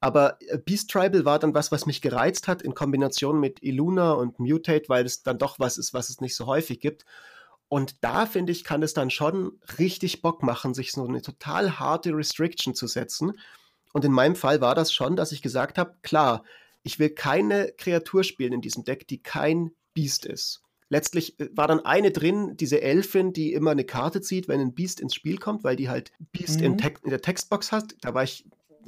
[0.00, 4.12] Aber äh, Beast Tribal war dann was, was mich gereizt hat in Kombination mit Iluna
[4.12, 7.04] und Mutate, weil es dann doch was ist, was es nicht so häufig gibt.
[7.68, 11.78] Und da finde ich, kann es dann schon richtig Bock machen, sich so eine total
[11.78, 13.32] harte Restriction zu setzen.
[13.96, 16.44] Und in meinem Fall war das schon, dass ich gesagt habe, klar,
[16.82, 20.61] ich will keine Kreatur spielen in diesem Deck, die kein Beast ist.
[20.90, 24.74] Letztlich äh, war dann eine drin, diese Elfin, die immer eine Karte zieht, wenn ein
[24.74, 26.66] Beast ins Spiel kommt, weil die halt Beast mhm.
[26.66, 27.96] in, in, der Textbox hat.
[28.02, 28.44] Da war ich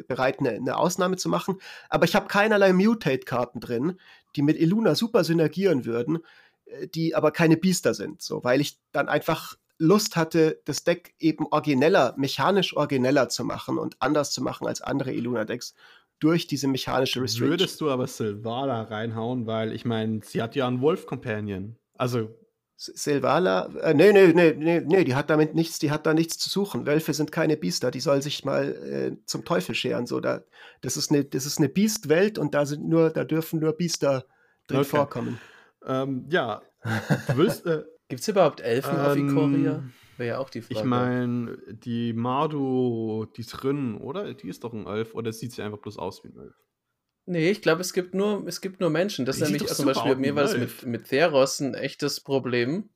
[0.09, 1.57] bereit, eine, eine Ausnahme zu machen.
[1.89, 3.99] Aber ich habe keinerlei Mutate-Karten drin,
[4.37, 6.19] die mit Iluna super synergieren würden,
[6.67, 8.21] äh, die aber keine Biester sind.
[8.21, 13.79] So, weil ich dann einfach Lust hatte, das Deck eben origineller, mechanisch origineller zu machen
[13.79, 15.75] und anders zu machen als andere Iluna-Decks
[16.19, 17.51] durch diese mechanische Restriction.
[17.51, 21.77] Würdest du aber Silvala reinhauen, weil ich meine, sie hat ja einen Wolf-Companion.
[21.97, 22.29] Also
[22.77, 26.39] Silvala, äh, nee, nee, nee, nee, nee, die hat damit nichts, die hat da nichts
[26.39, 26.87] zu suchen.
[26.87, 30.07] Wölfe sind keine Biester, die soll sich mal äh, zum Teufel scheren.
[30.07, 30.43] So, da,
[30.81, 34.27] das ist eine, das ist eine Biestwelt und da sind nur, da dürfen nur Biester
[34.69, 34.89] drin okay.
[34.89, 35.41] vorkommen.
[35.85, 36.63] Ähm, ja.
[37.65, 39.85] äh, Gibt es überhaupt Elfen ähm, auf Ikoria?
[40.17, 40.81] Wäre ja auch die Frage.
[40.81, 44.35] Ich meine, die Mardu, die ist drin, oder?
[44.35, 46.55] Die ist doch ein Elf, oder sieht sie einfach bloß aus wie ein Elf?
[47.27, 49.27] Nee, ich glaube, es gibt nur, es gibt nur Menschen.
[49.27, 52.89] Das ist nämlich zum Beispiel bei mir war das mit, mit Theros ein echtes Problem.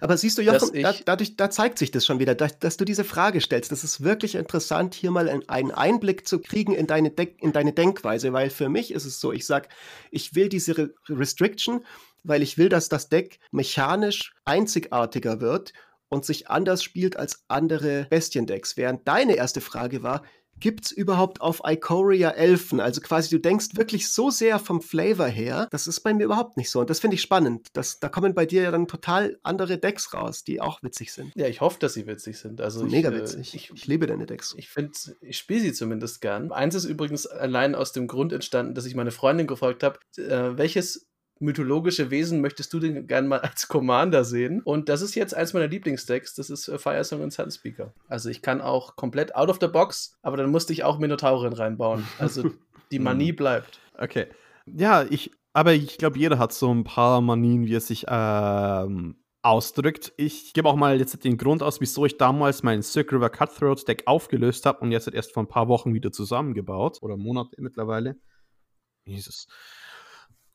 [0.00, 2.84] Aber siehst du, Jochen, da, dadurch, da zeigt sich das schon wieder, dass, dass, du
[2.84, 3.70] diese Frage stellst.
[3.70, 7.72] Das ist wirklich interessant, hier mal einen Einblick zu kriegen in deine, De in deine
[7.72, 9.68] Denkweise, weil für mich ist es so, ich sage,
[10.10, 11.84] ich will diese Re Restriction,
[12.26, 15.72] weil ich will, dass das Deck mechanisch einzigartiger wird
[16.08, 18.76] und sich anders spielt als andere Bestiendecks.
[18.76, 20.22] Während deine erste Frage war,
[20.58, 22.80] gibt es überhaupt auf Ikoria Elfen?
[22.80, 26.56] Also quasi, du denkst wirklich so sehr vom Flavor her, das ist bei mir überhaupt
[26.56, 26.80] nicht so.
[26.80, 27.68] Und das finde ich spannend.
[27.72, 31.32] Das, da kommen bei dir ja dann total andere Decks raus, die auch witzig sind.
[31.34, 32.60] Ja, ich hoffe, dass sie witzig sind.
[32.60, 33.54] Also Mega ich, äh, witzig.
[33.54, 34.54] Ich, ich, liebe deine Decks.
[34.56, 36.52] Ich finde, ich spiele sie zumindest gern.
[36.52, 40.56] Eins ist übrigens allein aus dem Grund entstanden, dass ich meine Freundin gefragt habe, äh,
[40.56, 41.06] welches
[41.38, 44.62] mythologische Wesen möchtest du denn gerne mal als Commander sehen?
[44.62, 47.92] Und das ist jetzt eins meiner Lieblingsdecks, das ist äh, Firesong und Sunspeaker.
[48.08, 51.52] Also ich kann auch komplett out of the box, aber dann musste ich auch Minotaurin
[51.52, 52.06] reinbauen.
[52.18, 52.50] Also
[52.90, 53.36] die Manie hm.
[53.36, 53.80] bleibt.
[53.98, 54.26] Okay.
[54.66, 59.16] Ja, ich, aber ich glaube, jeder hat so ein paar Manien, wie er sich ähm,
[59.42, 60.12] ausdrückt.
[60.16, 63.86] Ich gebe auch mal jetzt den Grund aus, wieso ich damals mein Silk River Cutthroat
[63.86, 66.98] Deck aufgelöst habe und jetzt erst vor ein paar Wochen wieder zusammengebaut.
[67.00, 68.16] Oder Monate mittlerweile.
[69.04, 69.46] Jesus.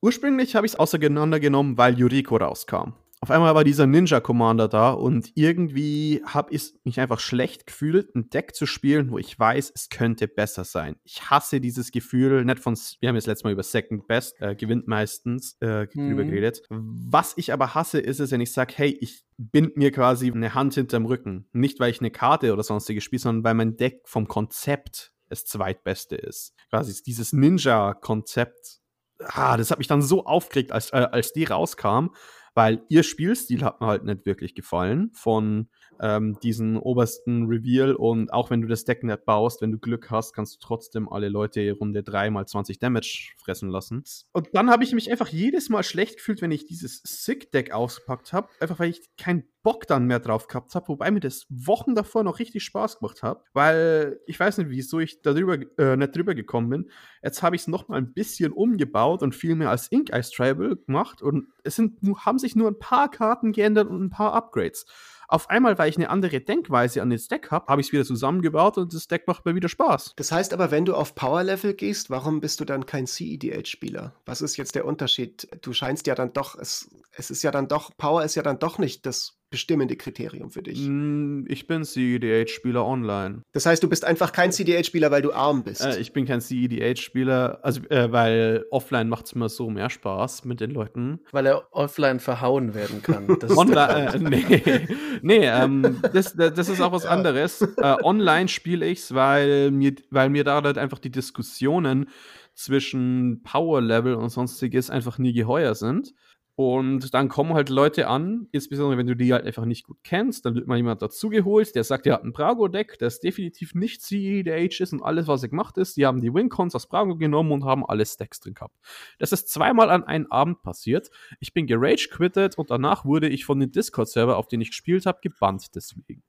[0.01, 2.93] Ursprünglich habe ich es auseinandergenommen, weil Yuriko rauskam.
[3.23, 8.15] Auf einmal war dieser Ninja Commander da und irgendwie habe ich mich einfach schlecht gefühlt,
[8.15, 10.95] ein Deck zu spielen, wo ich weiß, es könnte besser sein.
[11.03, 14.55] Ich hasse dieses Gefühl, nicht von, wir haben jetzt letztes Mal über Second Best, äh,
[14.55, 16.09] gewinnt meistens, äh, mhm.
[16.09, 16.63] drüber geredet.
[16.69, 20.55] Was ich aber hasse, ist es, wenn ich sage, hey, ich bind mir quasi eine
[20.55, 21.47] Hand hinterm Rücken.
[21.53, 25.45] Nicht, weil ich eine Karte oder sonstiges spiele, sondern weil mein Deck vom Konzept das
[25.45, 26.55] zweitbeste ist.
[26.71, 28.80] Quasi dieses Ninja-Konzept
[29.27, 32.09] ah, das hat mich dann so aufgeregt, als, äh, als die rauskam,
[32.53, 35.11] weil ihr Spielstil hat mir halt nicht wirklich gefallen.
[35.13, 35.69] Von
[36.01, 40.09] ähm, diesen obersten Reveal und auch wenn du das Deck nicht baust, wenn du Glück
[40.09, 44.03] hast, kannst du trotzdem alle Leute Runde 3 mal 20 Damage fressen lassen.
[44.33, 48.33] Und dann habe ich mich einfach jedes Mal schlecht gefühlt, wenn ich dieses Sick-Deck ausgepackt
[48.33, 51.93] habe, einfach weil ich keinen Bock dann mehr drauf gehabt habe, wobei mir das Wochen
[51.93, 56.15] davor noch richtig Spaß gemacht hat, weil ich weiß nicht, wieso ich darüber äh, nicht
[56.15, 56.91] drüber gekommen bin.
[57.21, 60.31] Jetzt habe ich es noch mal ein bisschen umgebaut und viel mehr als Ink Ice
[60.31, 64.33] Tribal gemacht und es sind, haben sich nur ein paar Karten geändert und ein paar
[64.33, 64.85] Upgrades.
[65.31, 68.03] Auf einmal, weil ich eine andere Denkweise an das Deck habe, habe ich es wieder
[68.03, 70.11] zusammengebaut und das Deck macht mir wieder Spaß.
[70.17, 74.13] Das heißt aber, wenn du auf Power Level gehst, warum bist du dann kein CEDH-Spieler?
[74.25, 75.47] Was ist jetzt der Unterschied?
[75.61, 78.59] Du scheinst ja dann doch, es, es ist ja dann doch, Power ist ja dann
[78.59, 80.79] doch nicht das bestimmende Kriterium für dich?
[80.79, 83.43] Hm, ich bin CEDH-Spieler online.
[83.51, 85.85] Das heißt, du bist einfach kein CEDH-Spieler, weil du arm bist.
[85.85, 90.45] Äh, ich bin kein CEDH-Spieler, also äh, weil offline macht es mir so mehr Spaß
[90.45, 91.19] mit den Leuten.
[91.31, 93.27] Weil er offline verhauen werden kann.
[93.55, 94.87] online, äh, nee,
[95.21, 97.09] nee ähm, das, das ist auch was ja.
[97.09, 97.61] anderes.
[97.61, 102.07] Äh, online spiele ich es, weil mir, weil mir da halt einfach die Diskussionen
[102.53, 106.13] zwischen Power Level und sonstiges einfach nie geheuer sind.
[106.61, 110.45] Und dann kommen halt Leute an, insbesondere wenn du die halt einfach nicht gut kennst,
[110.45, 114.79] dann wird mal jemand dazugeholt, der sagt, er hat ein Brago-Deck, das definitiv nicht CEDH
[114.79, 115.97] ist und alles, was er gemacht ist.
[115.97, 118.77] Die haben die Wincons aus Brago genommen und haben alle Stacks drin gehabt.
[119.17, 121.09] Das ist zweimal an einem Abend passiert.
[121.39, 125.17] Ich bin gerage-quittet und danach wurde ich von dem Discord-Server, auf den ich gespielt habe,
[125.23, 126.21] gebannt deswegen.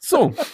[0.00, 0.34] So.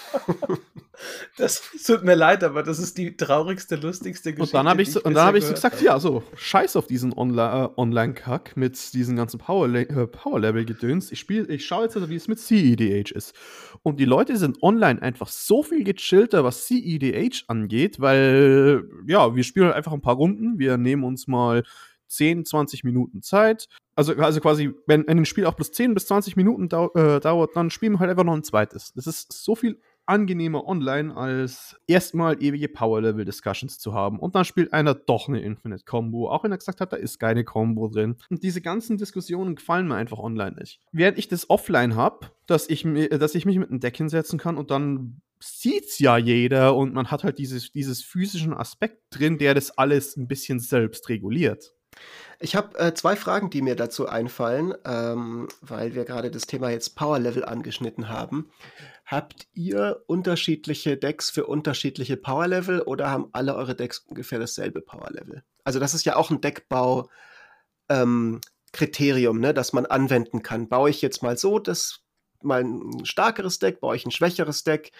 [1.36, 4.42] Das tut mir leid, aber das ist die traurigste, lustigste Geschichte.
[4.42, 6.76] Und dann habe ich, so, ich und dann hab ich so gesagt, ja, so, scheiß
[6.76, 11.10] auf diesen Onla- äh, Online-Kack mit diesen ganzen Power- äh, Power-Level-Gedöns.
[11.12, 13.34] Ich, spiel- ich schaue jetzt, also, wie es mit CEDH ist.
[13.82, 19.42] Und die Leute sind online einfach so viel gechillter, was CEDH angeht, weil, ja, wir
[19.44, 20.58] spielen halt einfach ein paar Runden.
[20.58, 21.64] Wir nehmen uns mal
[22.14, 23.68] 10, 20 Minuten Zeit.
[23.96, 27.20] Also, also quasi, wenn, wenn ein Spiel auch plus 10 bis 20 Minuten dau äh,
[27.20, 28.92] dauert, dann spielen wir halt einfach noch ein zweites.
[28.94, 34.18] Das ist so viel angenehmer online, als erstmal ewige Power-Level-Discussions zu haben.
[34.18, 37.44] Und dann spielt einer doch eine Infinite-Combo, auch wenn er gesagt hat, da ist keine
[37.44, 38.16] Combo drin.
[38.28, 40.80] Und diese ganzen Diskussionen gefallen mir einfach online nicht.
[40.92, 44.58] Während ich das offline habe, dass, ich dass ich mich mit einem Deck hinsetzen kann
[44.58, 49.54] und dann sieht's ja jeder und man hat halt dieses, dieses physischen Aspekt drin, der
[49.54, 51.74] das alles ein bisschen selbst reguliert.
[52.40, 56.70] Ich habe äh, zwei Fragen, die mir dazu einfallen, ähm, weil wir gerade das Thema
[56.70, 58.50] jetzt Power Level angeschnitten haben.
[59.06, 64.80] Habt ihr unterschiedliche Decks für unterschiedliche Power Level oder haben alle eure Decks ungefähr dasselbe
[64.80, 65.42] Power Level?
[65.62, 67.08] Also das ist ja auch ein Deckbau
[67.88, 68.40] ähm,
[68.72, 70.68] Kriterium, ne, das man anwenden kann.
[70.68, 72.00] Baue ich jetzt mal so, das
[72.42, 74.92] mal ein starkeres Deck, baue ich ein schwächeres Deck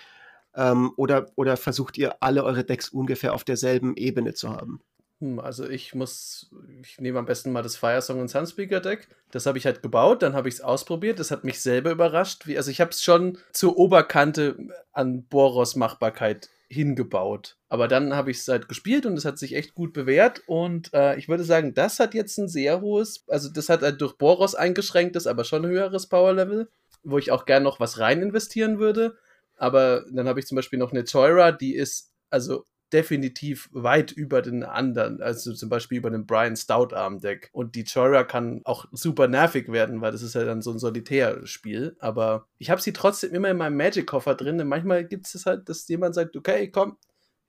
[0.55, 4.81] ähm, oder, oder versucht ihr alle eure Decks ungefähr auf derselben Ebene zu haben?
[5.21, 6.51] Hm, Also ich muss,
[6.83, 9.09] ich nehme am besten mal das Firesong und Sunspeaker Deck.
[9.31, 11.19] Das habe ich halt gebaut, dann habe ich es ausprobiert.
[11.19, 12.47] Das hat mich selber überrascht.
[12.47, 14.57] Wie, also ich habe es schon zur Oberkante
[14.93, 17.57] an Boros Machbarkeit hingebaut.
[17.69, 20.43] Aber dann habe ich es halt gespielt und es hat sich echt gut bewährt.
[20.47, 24.01] Und äh, ich würde sagen, das hat jetzt ein sehr hohes, also das hat halt
[24.01, 26.69] durch Boros eingeschränktes, aber schon höheres Power Level,
[27.05, 29.17] wo ich auch gern noch was rein investieren würde.
[29.57, 32.65] Aber dann habe ich zum Beispiel noch eine Toira, die ist also
[32.95, 37.51] definitiv weit über den anderen, also zum Beispiel über den Brian Stout Arm Deck.
[37.53, 40.79] Und die Chora kann auch super nervig werden, weil das ist ja dann so ein
[40.79, 41.97] Solitärspiel.
[41.99, 44.61] Aber ich habe sie trotzdem immer in meinem Magic-Koffer drin.
[44.61, 46.97] Und manchmal gibt es halt, dass jemand sagt, okay, komm,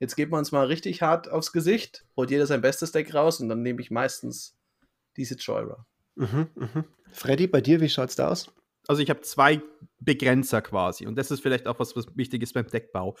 [0.00, 3.40] jetzt geben wir uns mal richtig hart aufs Gesicht, holt jeder sein bestes Deck raus
[3.40, 4.56] und dann nehme ich meistens
[5.16, 5.86] diese Chora.
[6.16, 6.84] Mhm, mhm.
[7.12, 8.50] Freddy, bei dir, wie schaut's da aus?
[8.88, 9.62] Also ich habe zwei
[10.00, 11.06] Begrenzer quasi.
[11.06, 13.16] Und das ist vielleicht auch was, was wichtig ist beim Deckbau.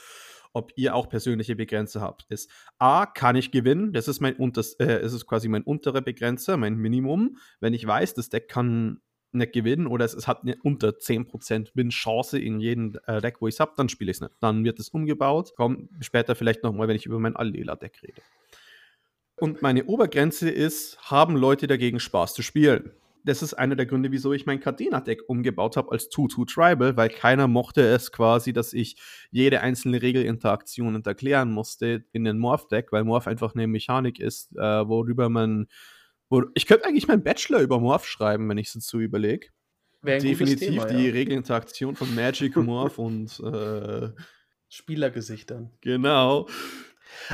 [0.52, 2.26] Ob ihr auch persönliche Begrenzer habt.
[2.28, 3.92] Ist A, kann ich gewinnen?
[3.92, 7.36] Das ist mein unters, äh, ist quasi mein unterer Begrenzer, mein Minimum.
[7.60, 9.00] Wenn ich weiß, das Deck kann
[9.32, 13.48] nicht gewinnen oder es, es hat eine unter 10% Win-Chance in jedem äh, Deck, wo
[13.48, 14.34] ich es habe, dann spiele ich es nicht.
[14.40, 15.52] Dann wird es umgebaut.
[15.56, 18.22] Komm später vielleicht nochmal, wenn ich über mein Allela-Deck rede.
[19.38, 22.92] Und meine Obergrenze ist, haben Leute dagegen Spaß zu spielen?
[23.26, 27.08] Das ist einer der Gründe, wieso ich mein Cardena-Deck umgebaut habe als 2-2 Tribal, weil
[27.08, 28.96] keiner mochte es quasi, dass ich
[29.32, 34.88] jede einzelne Regelinteraktion erklären musste in den Morph-Deck, weil Morph einfach eine Mechanik ist, äh,
[34.88, 35.66] worüber man.
[36.28, 39.48] Wo, ich könnte eigentlich meinen Bachelor über Morph schreiben, wenn ich es dazu überlege.
[40.02, 41.12] Definitiv Thema, die ja.
[41.12, 44.10] Regelinteraktion von Magic, Morph und äh,
[44.68, 45.72] Spielergesichtern.
[45.80, 46.48] genau.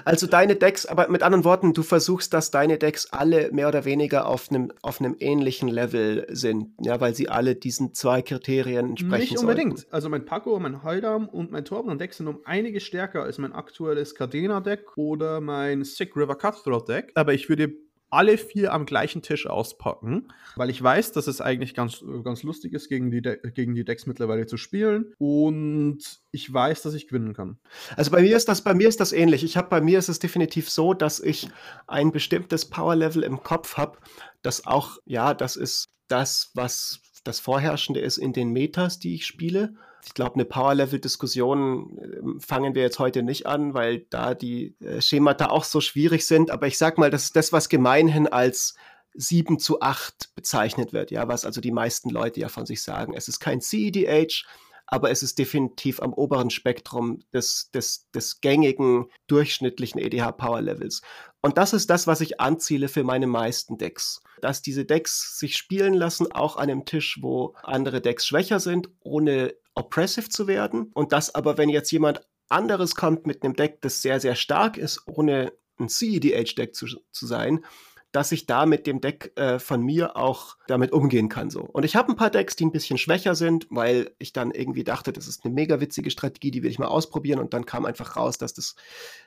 [0.05, 3.85] Also deine Decks, aber mit anderen Worten, du versuchst, dass deine Decks alle mehr oder
[3.85, 8.91] weniger auf einem auf einem ähnlichen Level sind, ja, weil sie alle diesen zwei Kriterien
[8.91, 9.79] entsprechen Nicht unbedingt.
[9.79, 9.93] sollten.
[9.93, 14.15] Also mein Paco, mein Heidam und mein Torben-Deck sind um einiges stärker als mein aktuelles
[14.15, 17.13] Cardena-Deck oder mein Sick River Cutthroat-Deck.
[17.15, 17.73] Aber ich würde
[18.12, 22.75] alle vier am gleichen Tisch auspacken, weil ich weiß, dass es eigentlich ganz, ganz lustig
[22.75, 25.14] ist, gegen die, gegen die Decks mittlerweile zu spielen.
[25.18, 25.98] Und
[26.31, 27.59] ich weiß, dass ich gewinnen kann.
[27.96, 29.42] Also bei mir ist das bei mir ist das ähnlich.
[29.44, 31.48] Ich habe bei mir ist es definitiv so, dass ich
[31.87, 33.98] ein bestimmtes Power Level im Kopf habe,
[34.42, 39.27] das auch ja, das ist das, was das vorherrschende ist in den Metas, die ich
[39.27, 39.75] spiele.
[40.05, 45.01] Ich glaube, eine Power-Level-Diskussion äh, fangen wir jetzt heute nicht an, weil da die äh,
[45.01, 46.51] Schemata auch so schwierig sind.
[46.51, 48.75] Aber ich sag mal, das ist das, was gemeinhin als
[49.15, 53.15] 7 zu 8 bezeichnet wird, ja, was also die meisten Leute ja von sich sagen.
[53.15, 54.45] Es ist kein CEDH,
[54.87, 61.03] aber es ist definitiv am oberen Spektrum des, des, des gängigen, durchschnittlichen EDH-Power-Levels.
[61.41, 64.23] Und das ist das, was ich anziele für meine meisten Decks.
[64.41, 68.88] Dass diese Decks sich spielen lassen, auch an einem Tisch, wo andere Decks schwächer sind,
[69.01, 70.91] ohne oppressive zu werden.
[70.95, 74.77] Und das aber, wenn jetzt jemand anderes kommt mit einem Deck, das sehr, sehr stark
[74.77, 77.65] ist, ohne ein CEDH-Deck zu, zu sein,
[78.13, 81.49] dass ich da mit dem Deck äh, von mir auch damit umgehen kann.
[81.49, 81.63] So.
[81.63, 84.85] Und ich habe ein paar Decks, die ein bisschen schwächer sind, weil ich dann irgendwie
[84.85, 87.41] dachte, das ist eine mega witzige Strategie, die will ich mal ausprobieren.
[87.41, 88.77] Und dann kam einfach raus, dass das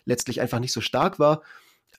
[0.06, 1.42] letztlich einfach nicht so stark war.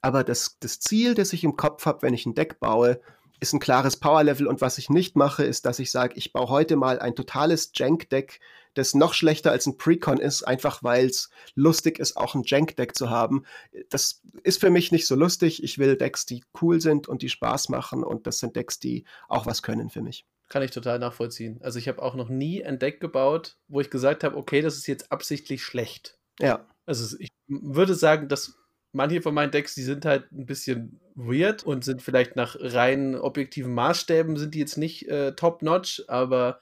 [0.01, 3.01] Aber das, das Ziel, das ich im Kopf habe, wenn ich ein Deck baue,
[3.41, 6.49] ist ein klares Power-Level und was ich nicht mache, ist, dass ich sage, ich baue
[6.49, 8.41] heute mal ein totales Jank-Deck,
[8.75, 12.95] das noch schlechter als ein Precon ist, einfach weil es lustig ist, auch ein Jank-Deck
[12.95, 13.45] zu haben.
[13.91, 15.63] Das ist für mich nicht so lustig.
[15.63, 19.05] Ich will Decks, die cool sind und die Spaß machen und das sind Decks, die
[19.29, 20.27] auch was können für mich.
[20.49, 21.59] Kann ich total nachvollziehen.
[21.63, 24.77] Also ich habe auch noch nie ein Deck gebaut, wo ich gesagt habe, okay, das
[24.77, 26.19] ist jetzt absichtlich schlecht.
[26.39, 26.67] Ja.
[26.85, 28.57] Also ich würde sagen, dass
[28.93, 33.17] manche von meinen Decks, die sind halt ein bisschen weird und sind vielleicht nach rein
[33.17, 36.61] objektiven Maßstäben sind die jetzt nicht äh, top-notch, aber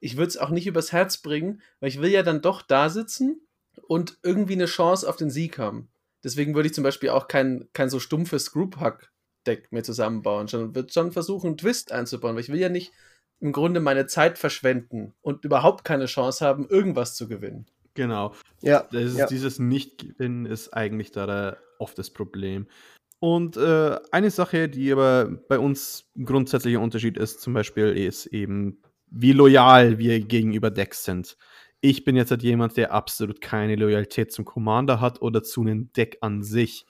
[0.00, 2.88] ich würde es auch nicht übers Herz bringen, weil ich will ja dann doch da
[2.88, 3.40] sitzen
[3.88, 5.88] und irgendwie eine Chance auf den Sieg haben.
[6.22, 10.92] Deswegen würde ich zum Beispiel auch kein, kein so stumpfes Group-Hack-Deck mehr zusammenbauen, sondern würde
[10.92, 12.92] schon versuchen, einen Twist einzubauen, weil ich will ja nicht
[13.40, 17.66] im Grunde meine Zeit verschwenden und überhaupt keine Chance haben, irgendwas zu gewinnen.
[17.94, 18.34] Genau.
[18.60, 18.86] Ja.
[18.92, 19.26] Das ist, ja.
[19.26, 22.66] Dieses Nicht-Gewinnen ist eigentlich da der, oft das Problem.
[23.20, 28.26] Und äh, eine Sache, die aber bei uns ein grundsätzlicher Unterschied ist, zum Beispiel, ist
[28.26, 31.36] eben, wie loyal wir gegenüber Decks sind.
[31.80, 35.92] Ich bin jetzt halt jemand, der absolut keine Loyalität zum Commander hat oder zu einem
[35.92, 36.86] Deck an sich,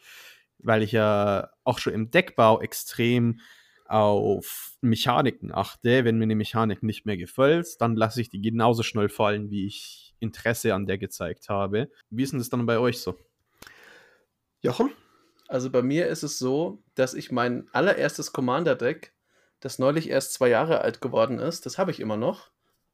[0.59, 3.41] weil ich ja auch schon im Deckbau extrem
[3.87, 6.05] auf Mechaniken achte.
[6.05, 9.66] Wenn mir eine Mechanik nicht mehr gefällt, dann lasse ich die genauso schnell fallen, wie
[9.66, 11.91] ich Interesse an der gezeigt habe.
[12.11, 13.16] Wie ist denn das dann bei euch so?
[14.61, 14.91] Jochen?
[15.49, 19.15] Also bei mir ist es so, dass ich mein allererstes Commander-Deck,
[19.61, 22.51] das neulich erst zwei Jahre alt geworden ist, das habe ich immer noch,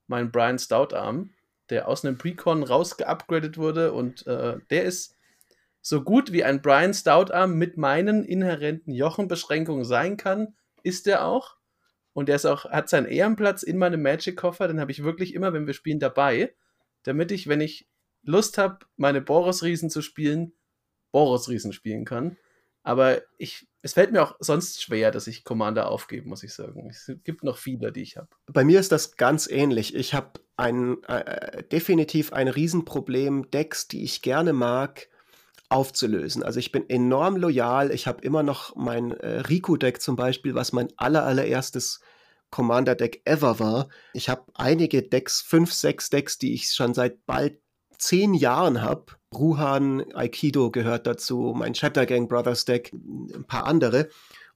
[0.06, 1.34] mein Brian Stout Arm,
[1.68, 5.16] der aus einem Precon rausgeupgradet wurde und äh, der ist
[5.80, 11.26] so gut wie ein Brian Stout Arm mit meinen inhärenten Jochenbeschränkungen sein kann, ist der
[11.26, 11.56] auch.
[12.12, 15.52] Und der ist auch, hat seinen Ehrenplatz in meinem Magic-Koffer, den habe ich wirklich immer,
[15.52, 16.54] wenn wir spielen, dabei,
[17.02, 17.88] damit ich, wenn ich
[18.22, 20.52] Lust habe, meine Boros-Riesen zu spielen,
[21.10, 22.36] Boros-Riesen spielen kann.
[22.84, 26.86] Aber ich, es fällt mir auch sonst schwer, dass ich Commander aufgebe, muss ich sagen.
[26.88, 28.28] Es gibt noch viele, die ich habe.
[28.46, 29.94] Bei mir ist das ganz ähnlich.
[29.94, 35.08] Ich habe ein, äh, definitiv ein Riesenproblem, Decks, die ich gerne mag,
[35.70, 36.42] aufzulösen.
[36.42, 37.90] Also ich bin enorm loyal.
[37.90, 42.00] Ich habe immer noch mein äh, Riku-Deck zum Beispiel, was mein aller, allererstes
[42.50, 43.88] Commander-Deck ever war.
[44.12, 47.63] Ich habe einige Decks, fünf, sechs Decks, die ich schon seit bald
[47.98, 49.06] zehn Jahren habe.
[49.34, 54.08] Ruhan, Aikido gehört dazu, mein Shattergang Brothers Deck, ein paar andere.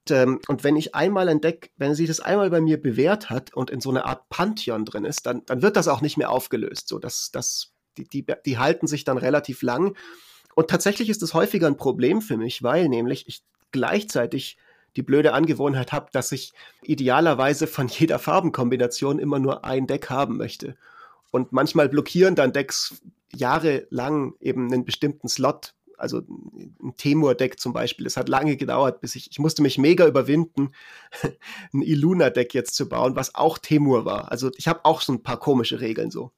[0.09, 3.29] Und, ähm, und, wenn ich einmal ein Deck, wenn sich das einmal bei mir bewährt
[3.29, 6.17] hat und in so einer Art Pantheon drin ist, dann, dann wird das auch nicht
[6.17, 6.89] mehr aufgelöst.
[6.89, 9.97] So, das, das, die, die, die halten sich dann relativ lang.
[10.55, 14.57] Und tatsächlich ist es häufiger ein Problem für mich, weil nämlich ich gleichzeitig
[14.97, 20.37] die blöde Angewohnheit habe, dass ich idealerweise von jeder Farbenkombination immer nur ein Deck haben
[20.37, 20.77] möchte.
[21.31, 23.01] Und manchmal blockieren dann Decks
[23.35, 25.75] jahrelang eben einen bestimmten Slot.
[25.97, 28.07] Also ein Temur-Deck zum Beispiel.
[28.07, 30.71] Es hat lange gedauert, bis ich, ich musste mich mega überwinden,
[31.73, 34.31] ein Iluna-Deck jetzt zu bauen, was auch Temur war.
[34.31, 36.31] Also ich habe auch so ein paar komische Regeln so.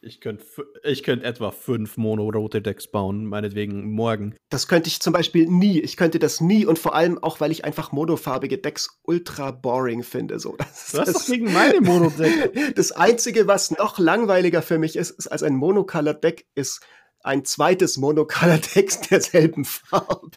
[0.00, 0.44] Ich könnte
[0.84, 4.36] ich könnt etwa fünf mono-rote Decks bauen, meinetwegen morgen.
[4.48, 5.80] Das könnte ich zum Beispiel nie.
[5.80, 10.04] Ich könnte das nie und vor allem auch, weil ich einfach monofarbige Decks ultra boring
[10.04, 10.38] finde.
[10.38, 12.74] So, das, du hast doch gegen meine Mono-Deck.
[12.76, 16.80] Das Einzige, was noch langweiliger für mich ist, ist als ein Monocolor-Deck, ist
[17.20, 20.30] ein zweites Monocolor-Deck derselben Farbe.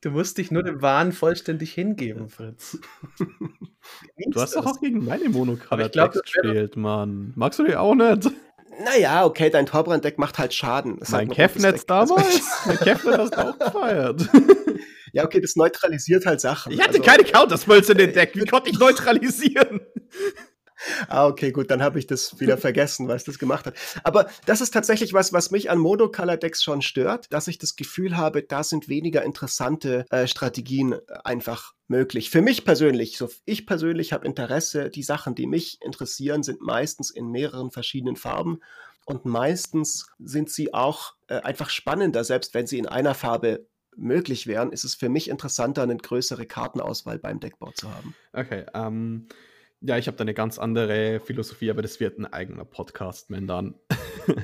[0.00, 2.78] Du musst dich nur dem Wahn vollständig hingeben, Fritz.
[3.18, 7.32] du hast doch auch gegen meine Monocolor-Decks gespielt, Mann.
[7.36, 8.30] Magst du die auch nicht?
[8.84, 10.98] Naja, okay, dein Torbrand-Deck macht halt Schaden.
[10.98, 12.42] Das mein Kevnetz damals?
[12.66, 14.28] mein Kevnetz hast du auch gefeiert.
[15.12, 16.72] Ja, okay, das neutralisiert halt Sachen.
[16.72, 18.32] Ich hatte also, keine Counterspells in den Deck.
[18.34, 19.80] Wie konnte ich neutralisieren?
[21.08, 23.74] Ah, okay, gut, dann habe ich das wieder vergessen, was das gemacht hat.
[24.04, 28.16] Aber das ist tatsächlich was, was mich an Monocolor-Decks schon stört, dass ich das Gefühl
[28.16, 32.30] habe, da sind weniger interessante äh, Strategien äh, einfach möglich.
[32.30, 37.10] Für mich persönlich, so ich persönlich habe Interesse, die Sachen, die mich interessieren, sind meistens
[37.10, 38.60] in mehreren verschiedenen Farben
[39.04, 43.66] und meistens sind sie auch äh, einfach spannender, selbst wenn sie in einer Farbe
[43.96, 48.14] möglich wären, ist es für mich interessanter, eine größere Kartenauswahl beim Deckbau zu haben.
[48.32, 49.28] Okay, ähm,
[49.80, 53.46] ja, ich habe da eine ganz andere Philosophie, aber das wird ein eigener Podcast, wenn
[53.46, 53.74] dann.
[54.28, 54.40] äh,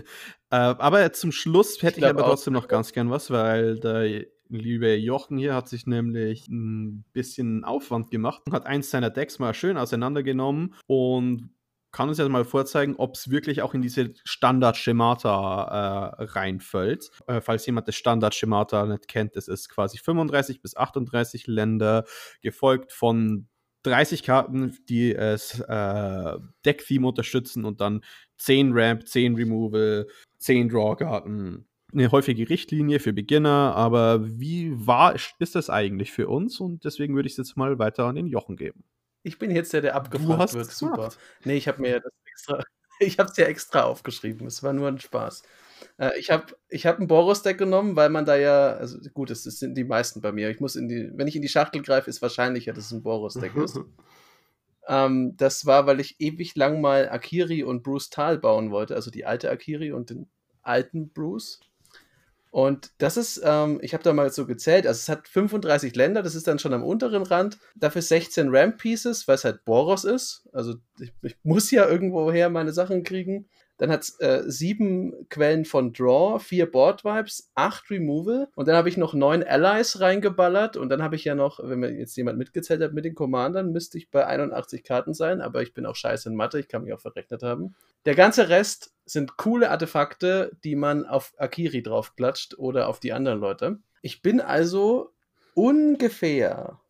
[0.51, 4.95] aber zum Schluss hätte ich, ich aber trotzdem noch ganz gern was, weil der liebe
[4.95, 9.55] Jochen hier hat sich nämlich ein bisschen Aufwand gemacht und hat eins seiner Decks mal
[9.55, 11.51] schön auseinandergenommen und
[11.93, 17.11] kann uns ja mal vorzeigen, ob es wirklich auch in diese Standard-Schemata äh, reinfällt.
[17.27, 22.05] Äh, falls jemand das Standard-Schemata nicht kennt, das ist quasi 35 bis 38 Länder,
[22.41, 23.49] gefolgt von
[23.83, 28.03] 30 Karten, die das äh, Deck-Theme unterstützen und dann
[28.39, 30.07] 10 Ramp, 10 Removal,
[30.39, 31.67] 10 Draw-Karten.
[31.93, 36.59] Eine häufige Richtlinie für Beginner, aber wie wahr ist das eigentlich für uns?
[36.59, 38.85] Und deswegen würde ich es jetzt mal weiter an den Jochen geben.
[39.23, 40.67] Ich bin jetzt der, der abgefragt wird.
[40.67, 40.97] es Super.
[40.97, 41.19] gemacht.
[41.45, 42.63] Nee, ich habe mir das extra.
[43.01, 44.47] Ich habe es ja extra aufgeschrieben.
[44.47, 45.43] Es war nur ein Spaß.
[45.99, 49.43] Äh, ich habe ich hab ein Boros-Deck genommen, weil man da ja, also gut, das,
[49.45, 50.51] das sind die meisten bei mir.
[50.51, 53.03] Ich muss in die, wenn ich in die Schachtel greife, ist wahrscheinlicher, dass es ein
[53.03, 53.81] Boros-Deck ist.
[54.89, 59.13] Ähm, das war, weil ich ewig lang mal Akiri und Bruce Tal bauen wollte, also
[59.13, 60.27] die alte Akiri und den
[60.63, 61.61] alten Bruce.
[62.51, 66.23] Und das ist, ähm, ich habe da mal so gezählt, also es hat 35 Länder,
[66.23, 67.59] das ist dann schon am unteren Rand.
[67.77, 70.47] Dafür 16 Ramp Pieces, weil es halt Boros ist.
[70.53, 73.49] Also ich, ich muss ja irgendwoher meine Sachen kriegen.
[73.79, 78.77] Dann hat es äh, sieben Quellen von Draw, vier Board Vibes, acht Removal und dann
[78.77, 82.17] habe ich noch neun Allies reingeballert und dann habe ich ja noch, wenn mir jetzt
[82.17, 85.87] jemand mitgezählt hat mit den Commandern, müsste ich bei 81 Karten sein, aber ich bin
[85.87, 87.75] auch scheiße in Mathe, ich kann mich auch verrechnet haben.
[88.05, 93.41] Der ganze Rest sind coole Artefakte, die man auf Akiri draufklatscht oder auf die anderen
[93.41, 93.79] Leute.
[94.01, 95.13] Ich bin also
[95.55, 96.81] ungefähr,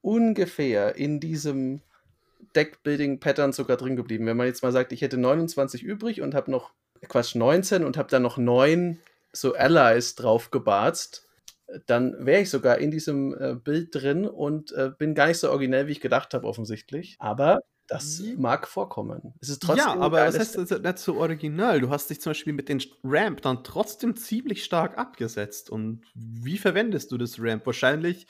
[0.00, 1.82] ungefähr in diesem
[2.56, 4.26] Deckbuilding-Pattern sogar drin geblieben.
[4.26, 6.72] Wenn man jetzt mal sagt, ich hätte 29 übrig und habe noch,
[7.08, 8.98] Quatsch, 19 und habe dann noch 9
[9.32, 11.26] so Allies draufgebarzt,
[11.86, 15.50] dann wäre ich sogar in diesem äh, Bild drin und äh, bin gar nicht so
[15.50, 17.16] originell, wie ich gedacht habe, offensichtlich.
[17.18, 18.40] Aber das Mhm.
[18.40, 19.34] mag vorkommen.
[19.40, 21.80] Es ist trotzdem Ja, aber heißt, das ist nicht so original.
[21.80, 25.70] Du hast dich zum Beispiel mit den Ramp dann trotzdem ziemlich stark abgesetzt.
[25.70, 27.64] Und wie verwendest du das Ramp?
[27.66, 28.26] Wahrscheinlich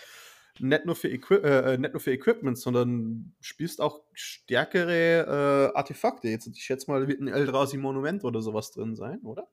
[0.61, 6.29] nicht nur für, Equi äh, nicht nur für Equipment, sondern spielst auch stärkere äh, Artefakte.
[6.29, 9.49] Jetzt, ich schätze mal, wird ein Eldrazi Monument oder sowas drin sein, oder?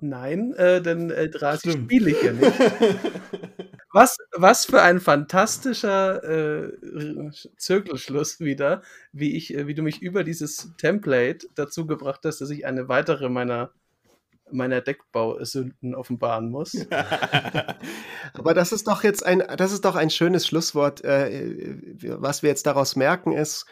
[0.00, 2.52] Nein, äh, denn Eldrazi spiele ich ja nicht.
[3.94, 6.72] Was, was für ein fantastischer äh,
[7.58, 8.80] Zirkelschluss wieder,
[9.12, 12.88] wie, ich, äh, wie du mich über dieses Template dazu gebracht hast, dass ich eine
[12.88, 13.70] weitere meiner,
[14.52, 16.74] meiner Deckbausünden offenbaren muss.
[18.34, 21.04] Aber das ist doch jetzt ein, das ist doch ein schönes Schlusswort.
[21.04, 21.76] Äh,
[22.18, 23.66] was wir jetzt daraus merken ist,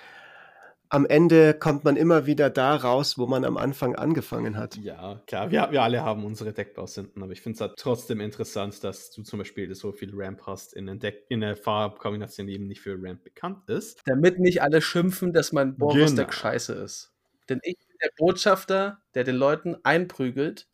[0.92, 4.76] am Ende kommt man immer wieder da raus, wo man am Anfang angefangen hat.
[4.76, 8.82] Ja, klar, wir, wir alle haben unsere Deckbausünden, aber ich finde es halt trotzdem interessant,
[8.82, 12.54] dass du zum Beispiel so viel Ramp hast in, einem Deck, in einer Farbkombination, die
[12.54, 14.02] eben nicht für Ramp bekannt ist.
[14.04, 16.32] Damit nicht alle schimpfen, dass mein Boros-Deck Genau.
[16.32, 17.12] scheiße ist.
[17.48, 20.68] Denn ich der Botschafter, der den Leuten einprügelt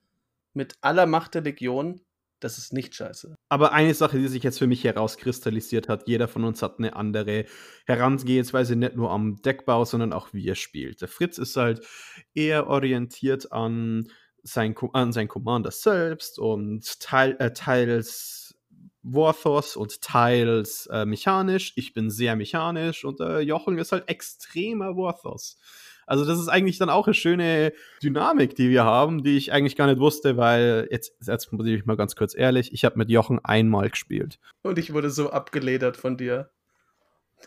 [0.55, 2.01] mit aller Macht der Legion,
[2.41, 3.35] das ist nicht scheiße.
[3.49, 6.95] Aber eine Sache, die sich jetzt für mich herauskristallisiert hat, jeder von uns hat eine
[6.97, 7.47] andere
[7.87, 11.01] Herangehensweise, nicht nur am Deckbau, sondern auch wie er spielt.
[11.01, 11.87] Der Fritz ist halt
[12.35, 14.09] eher orientiert an
[14.43, 18.55] sein, an sein Commander selbst und teil, äh, teils
[19.03, 21.73] Warthos und teils äh, mechanisch.
[21.77, 25.59] Ich bin sehr mechanisch und äh, Jochen ist halt extremer Warthos.
[26.07, 29.77] Also das ist eigentlich dann auch eine schöne Dynamik, die wir haben, die ich eigentlich
[29.77, 33.11] gar nicht wusste, weil jetzt, jetzt muss ich mal ganz kurz ehrlich, ich habe mit
[33.11, 34.39] Jochen einmal gespielt.
[34.63, 36.51] Und ich wurde so abgeledert von dir.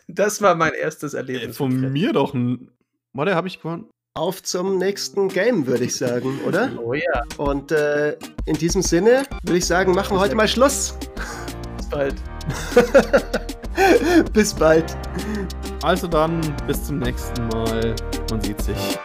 [0.08, 1.50] Das war mein erstes Erlebnis.
[1.50, 2.70] Äh, Von mir doch ein.
[3.12, 3.88] Warte, habe ich gewonnen?
[4.14, 6.70] Auf zum nächsten Game, würde ich sagen, oder?
[6.82, 10.96] Oh ja, Und äh, in diesem Sinne würde ich sagen, machen wir heute mal Schluss.
[11.76, 12.14] bis bald.
[14.32, 14.96] Bis bald.
[15.82, 17.94] Also dann, bis zum nächsten Mal.
[18.30, 18.98] Man sieht sich.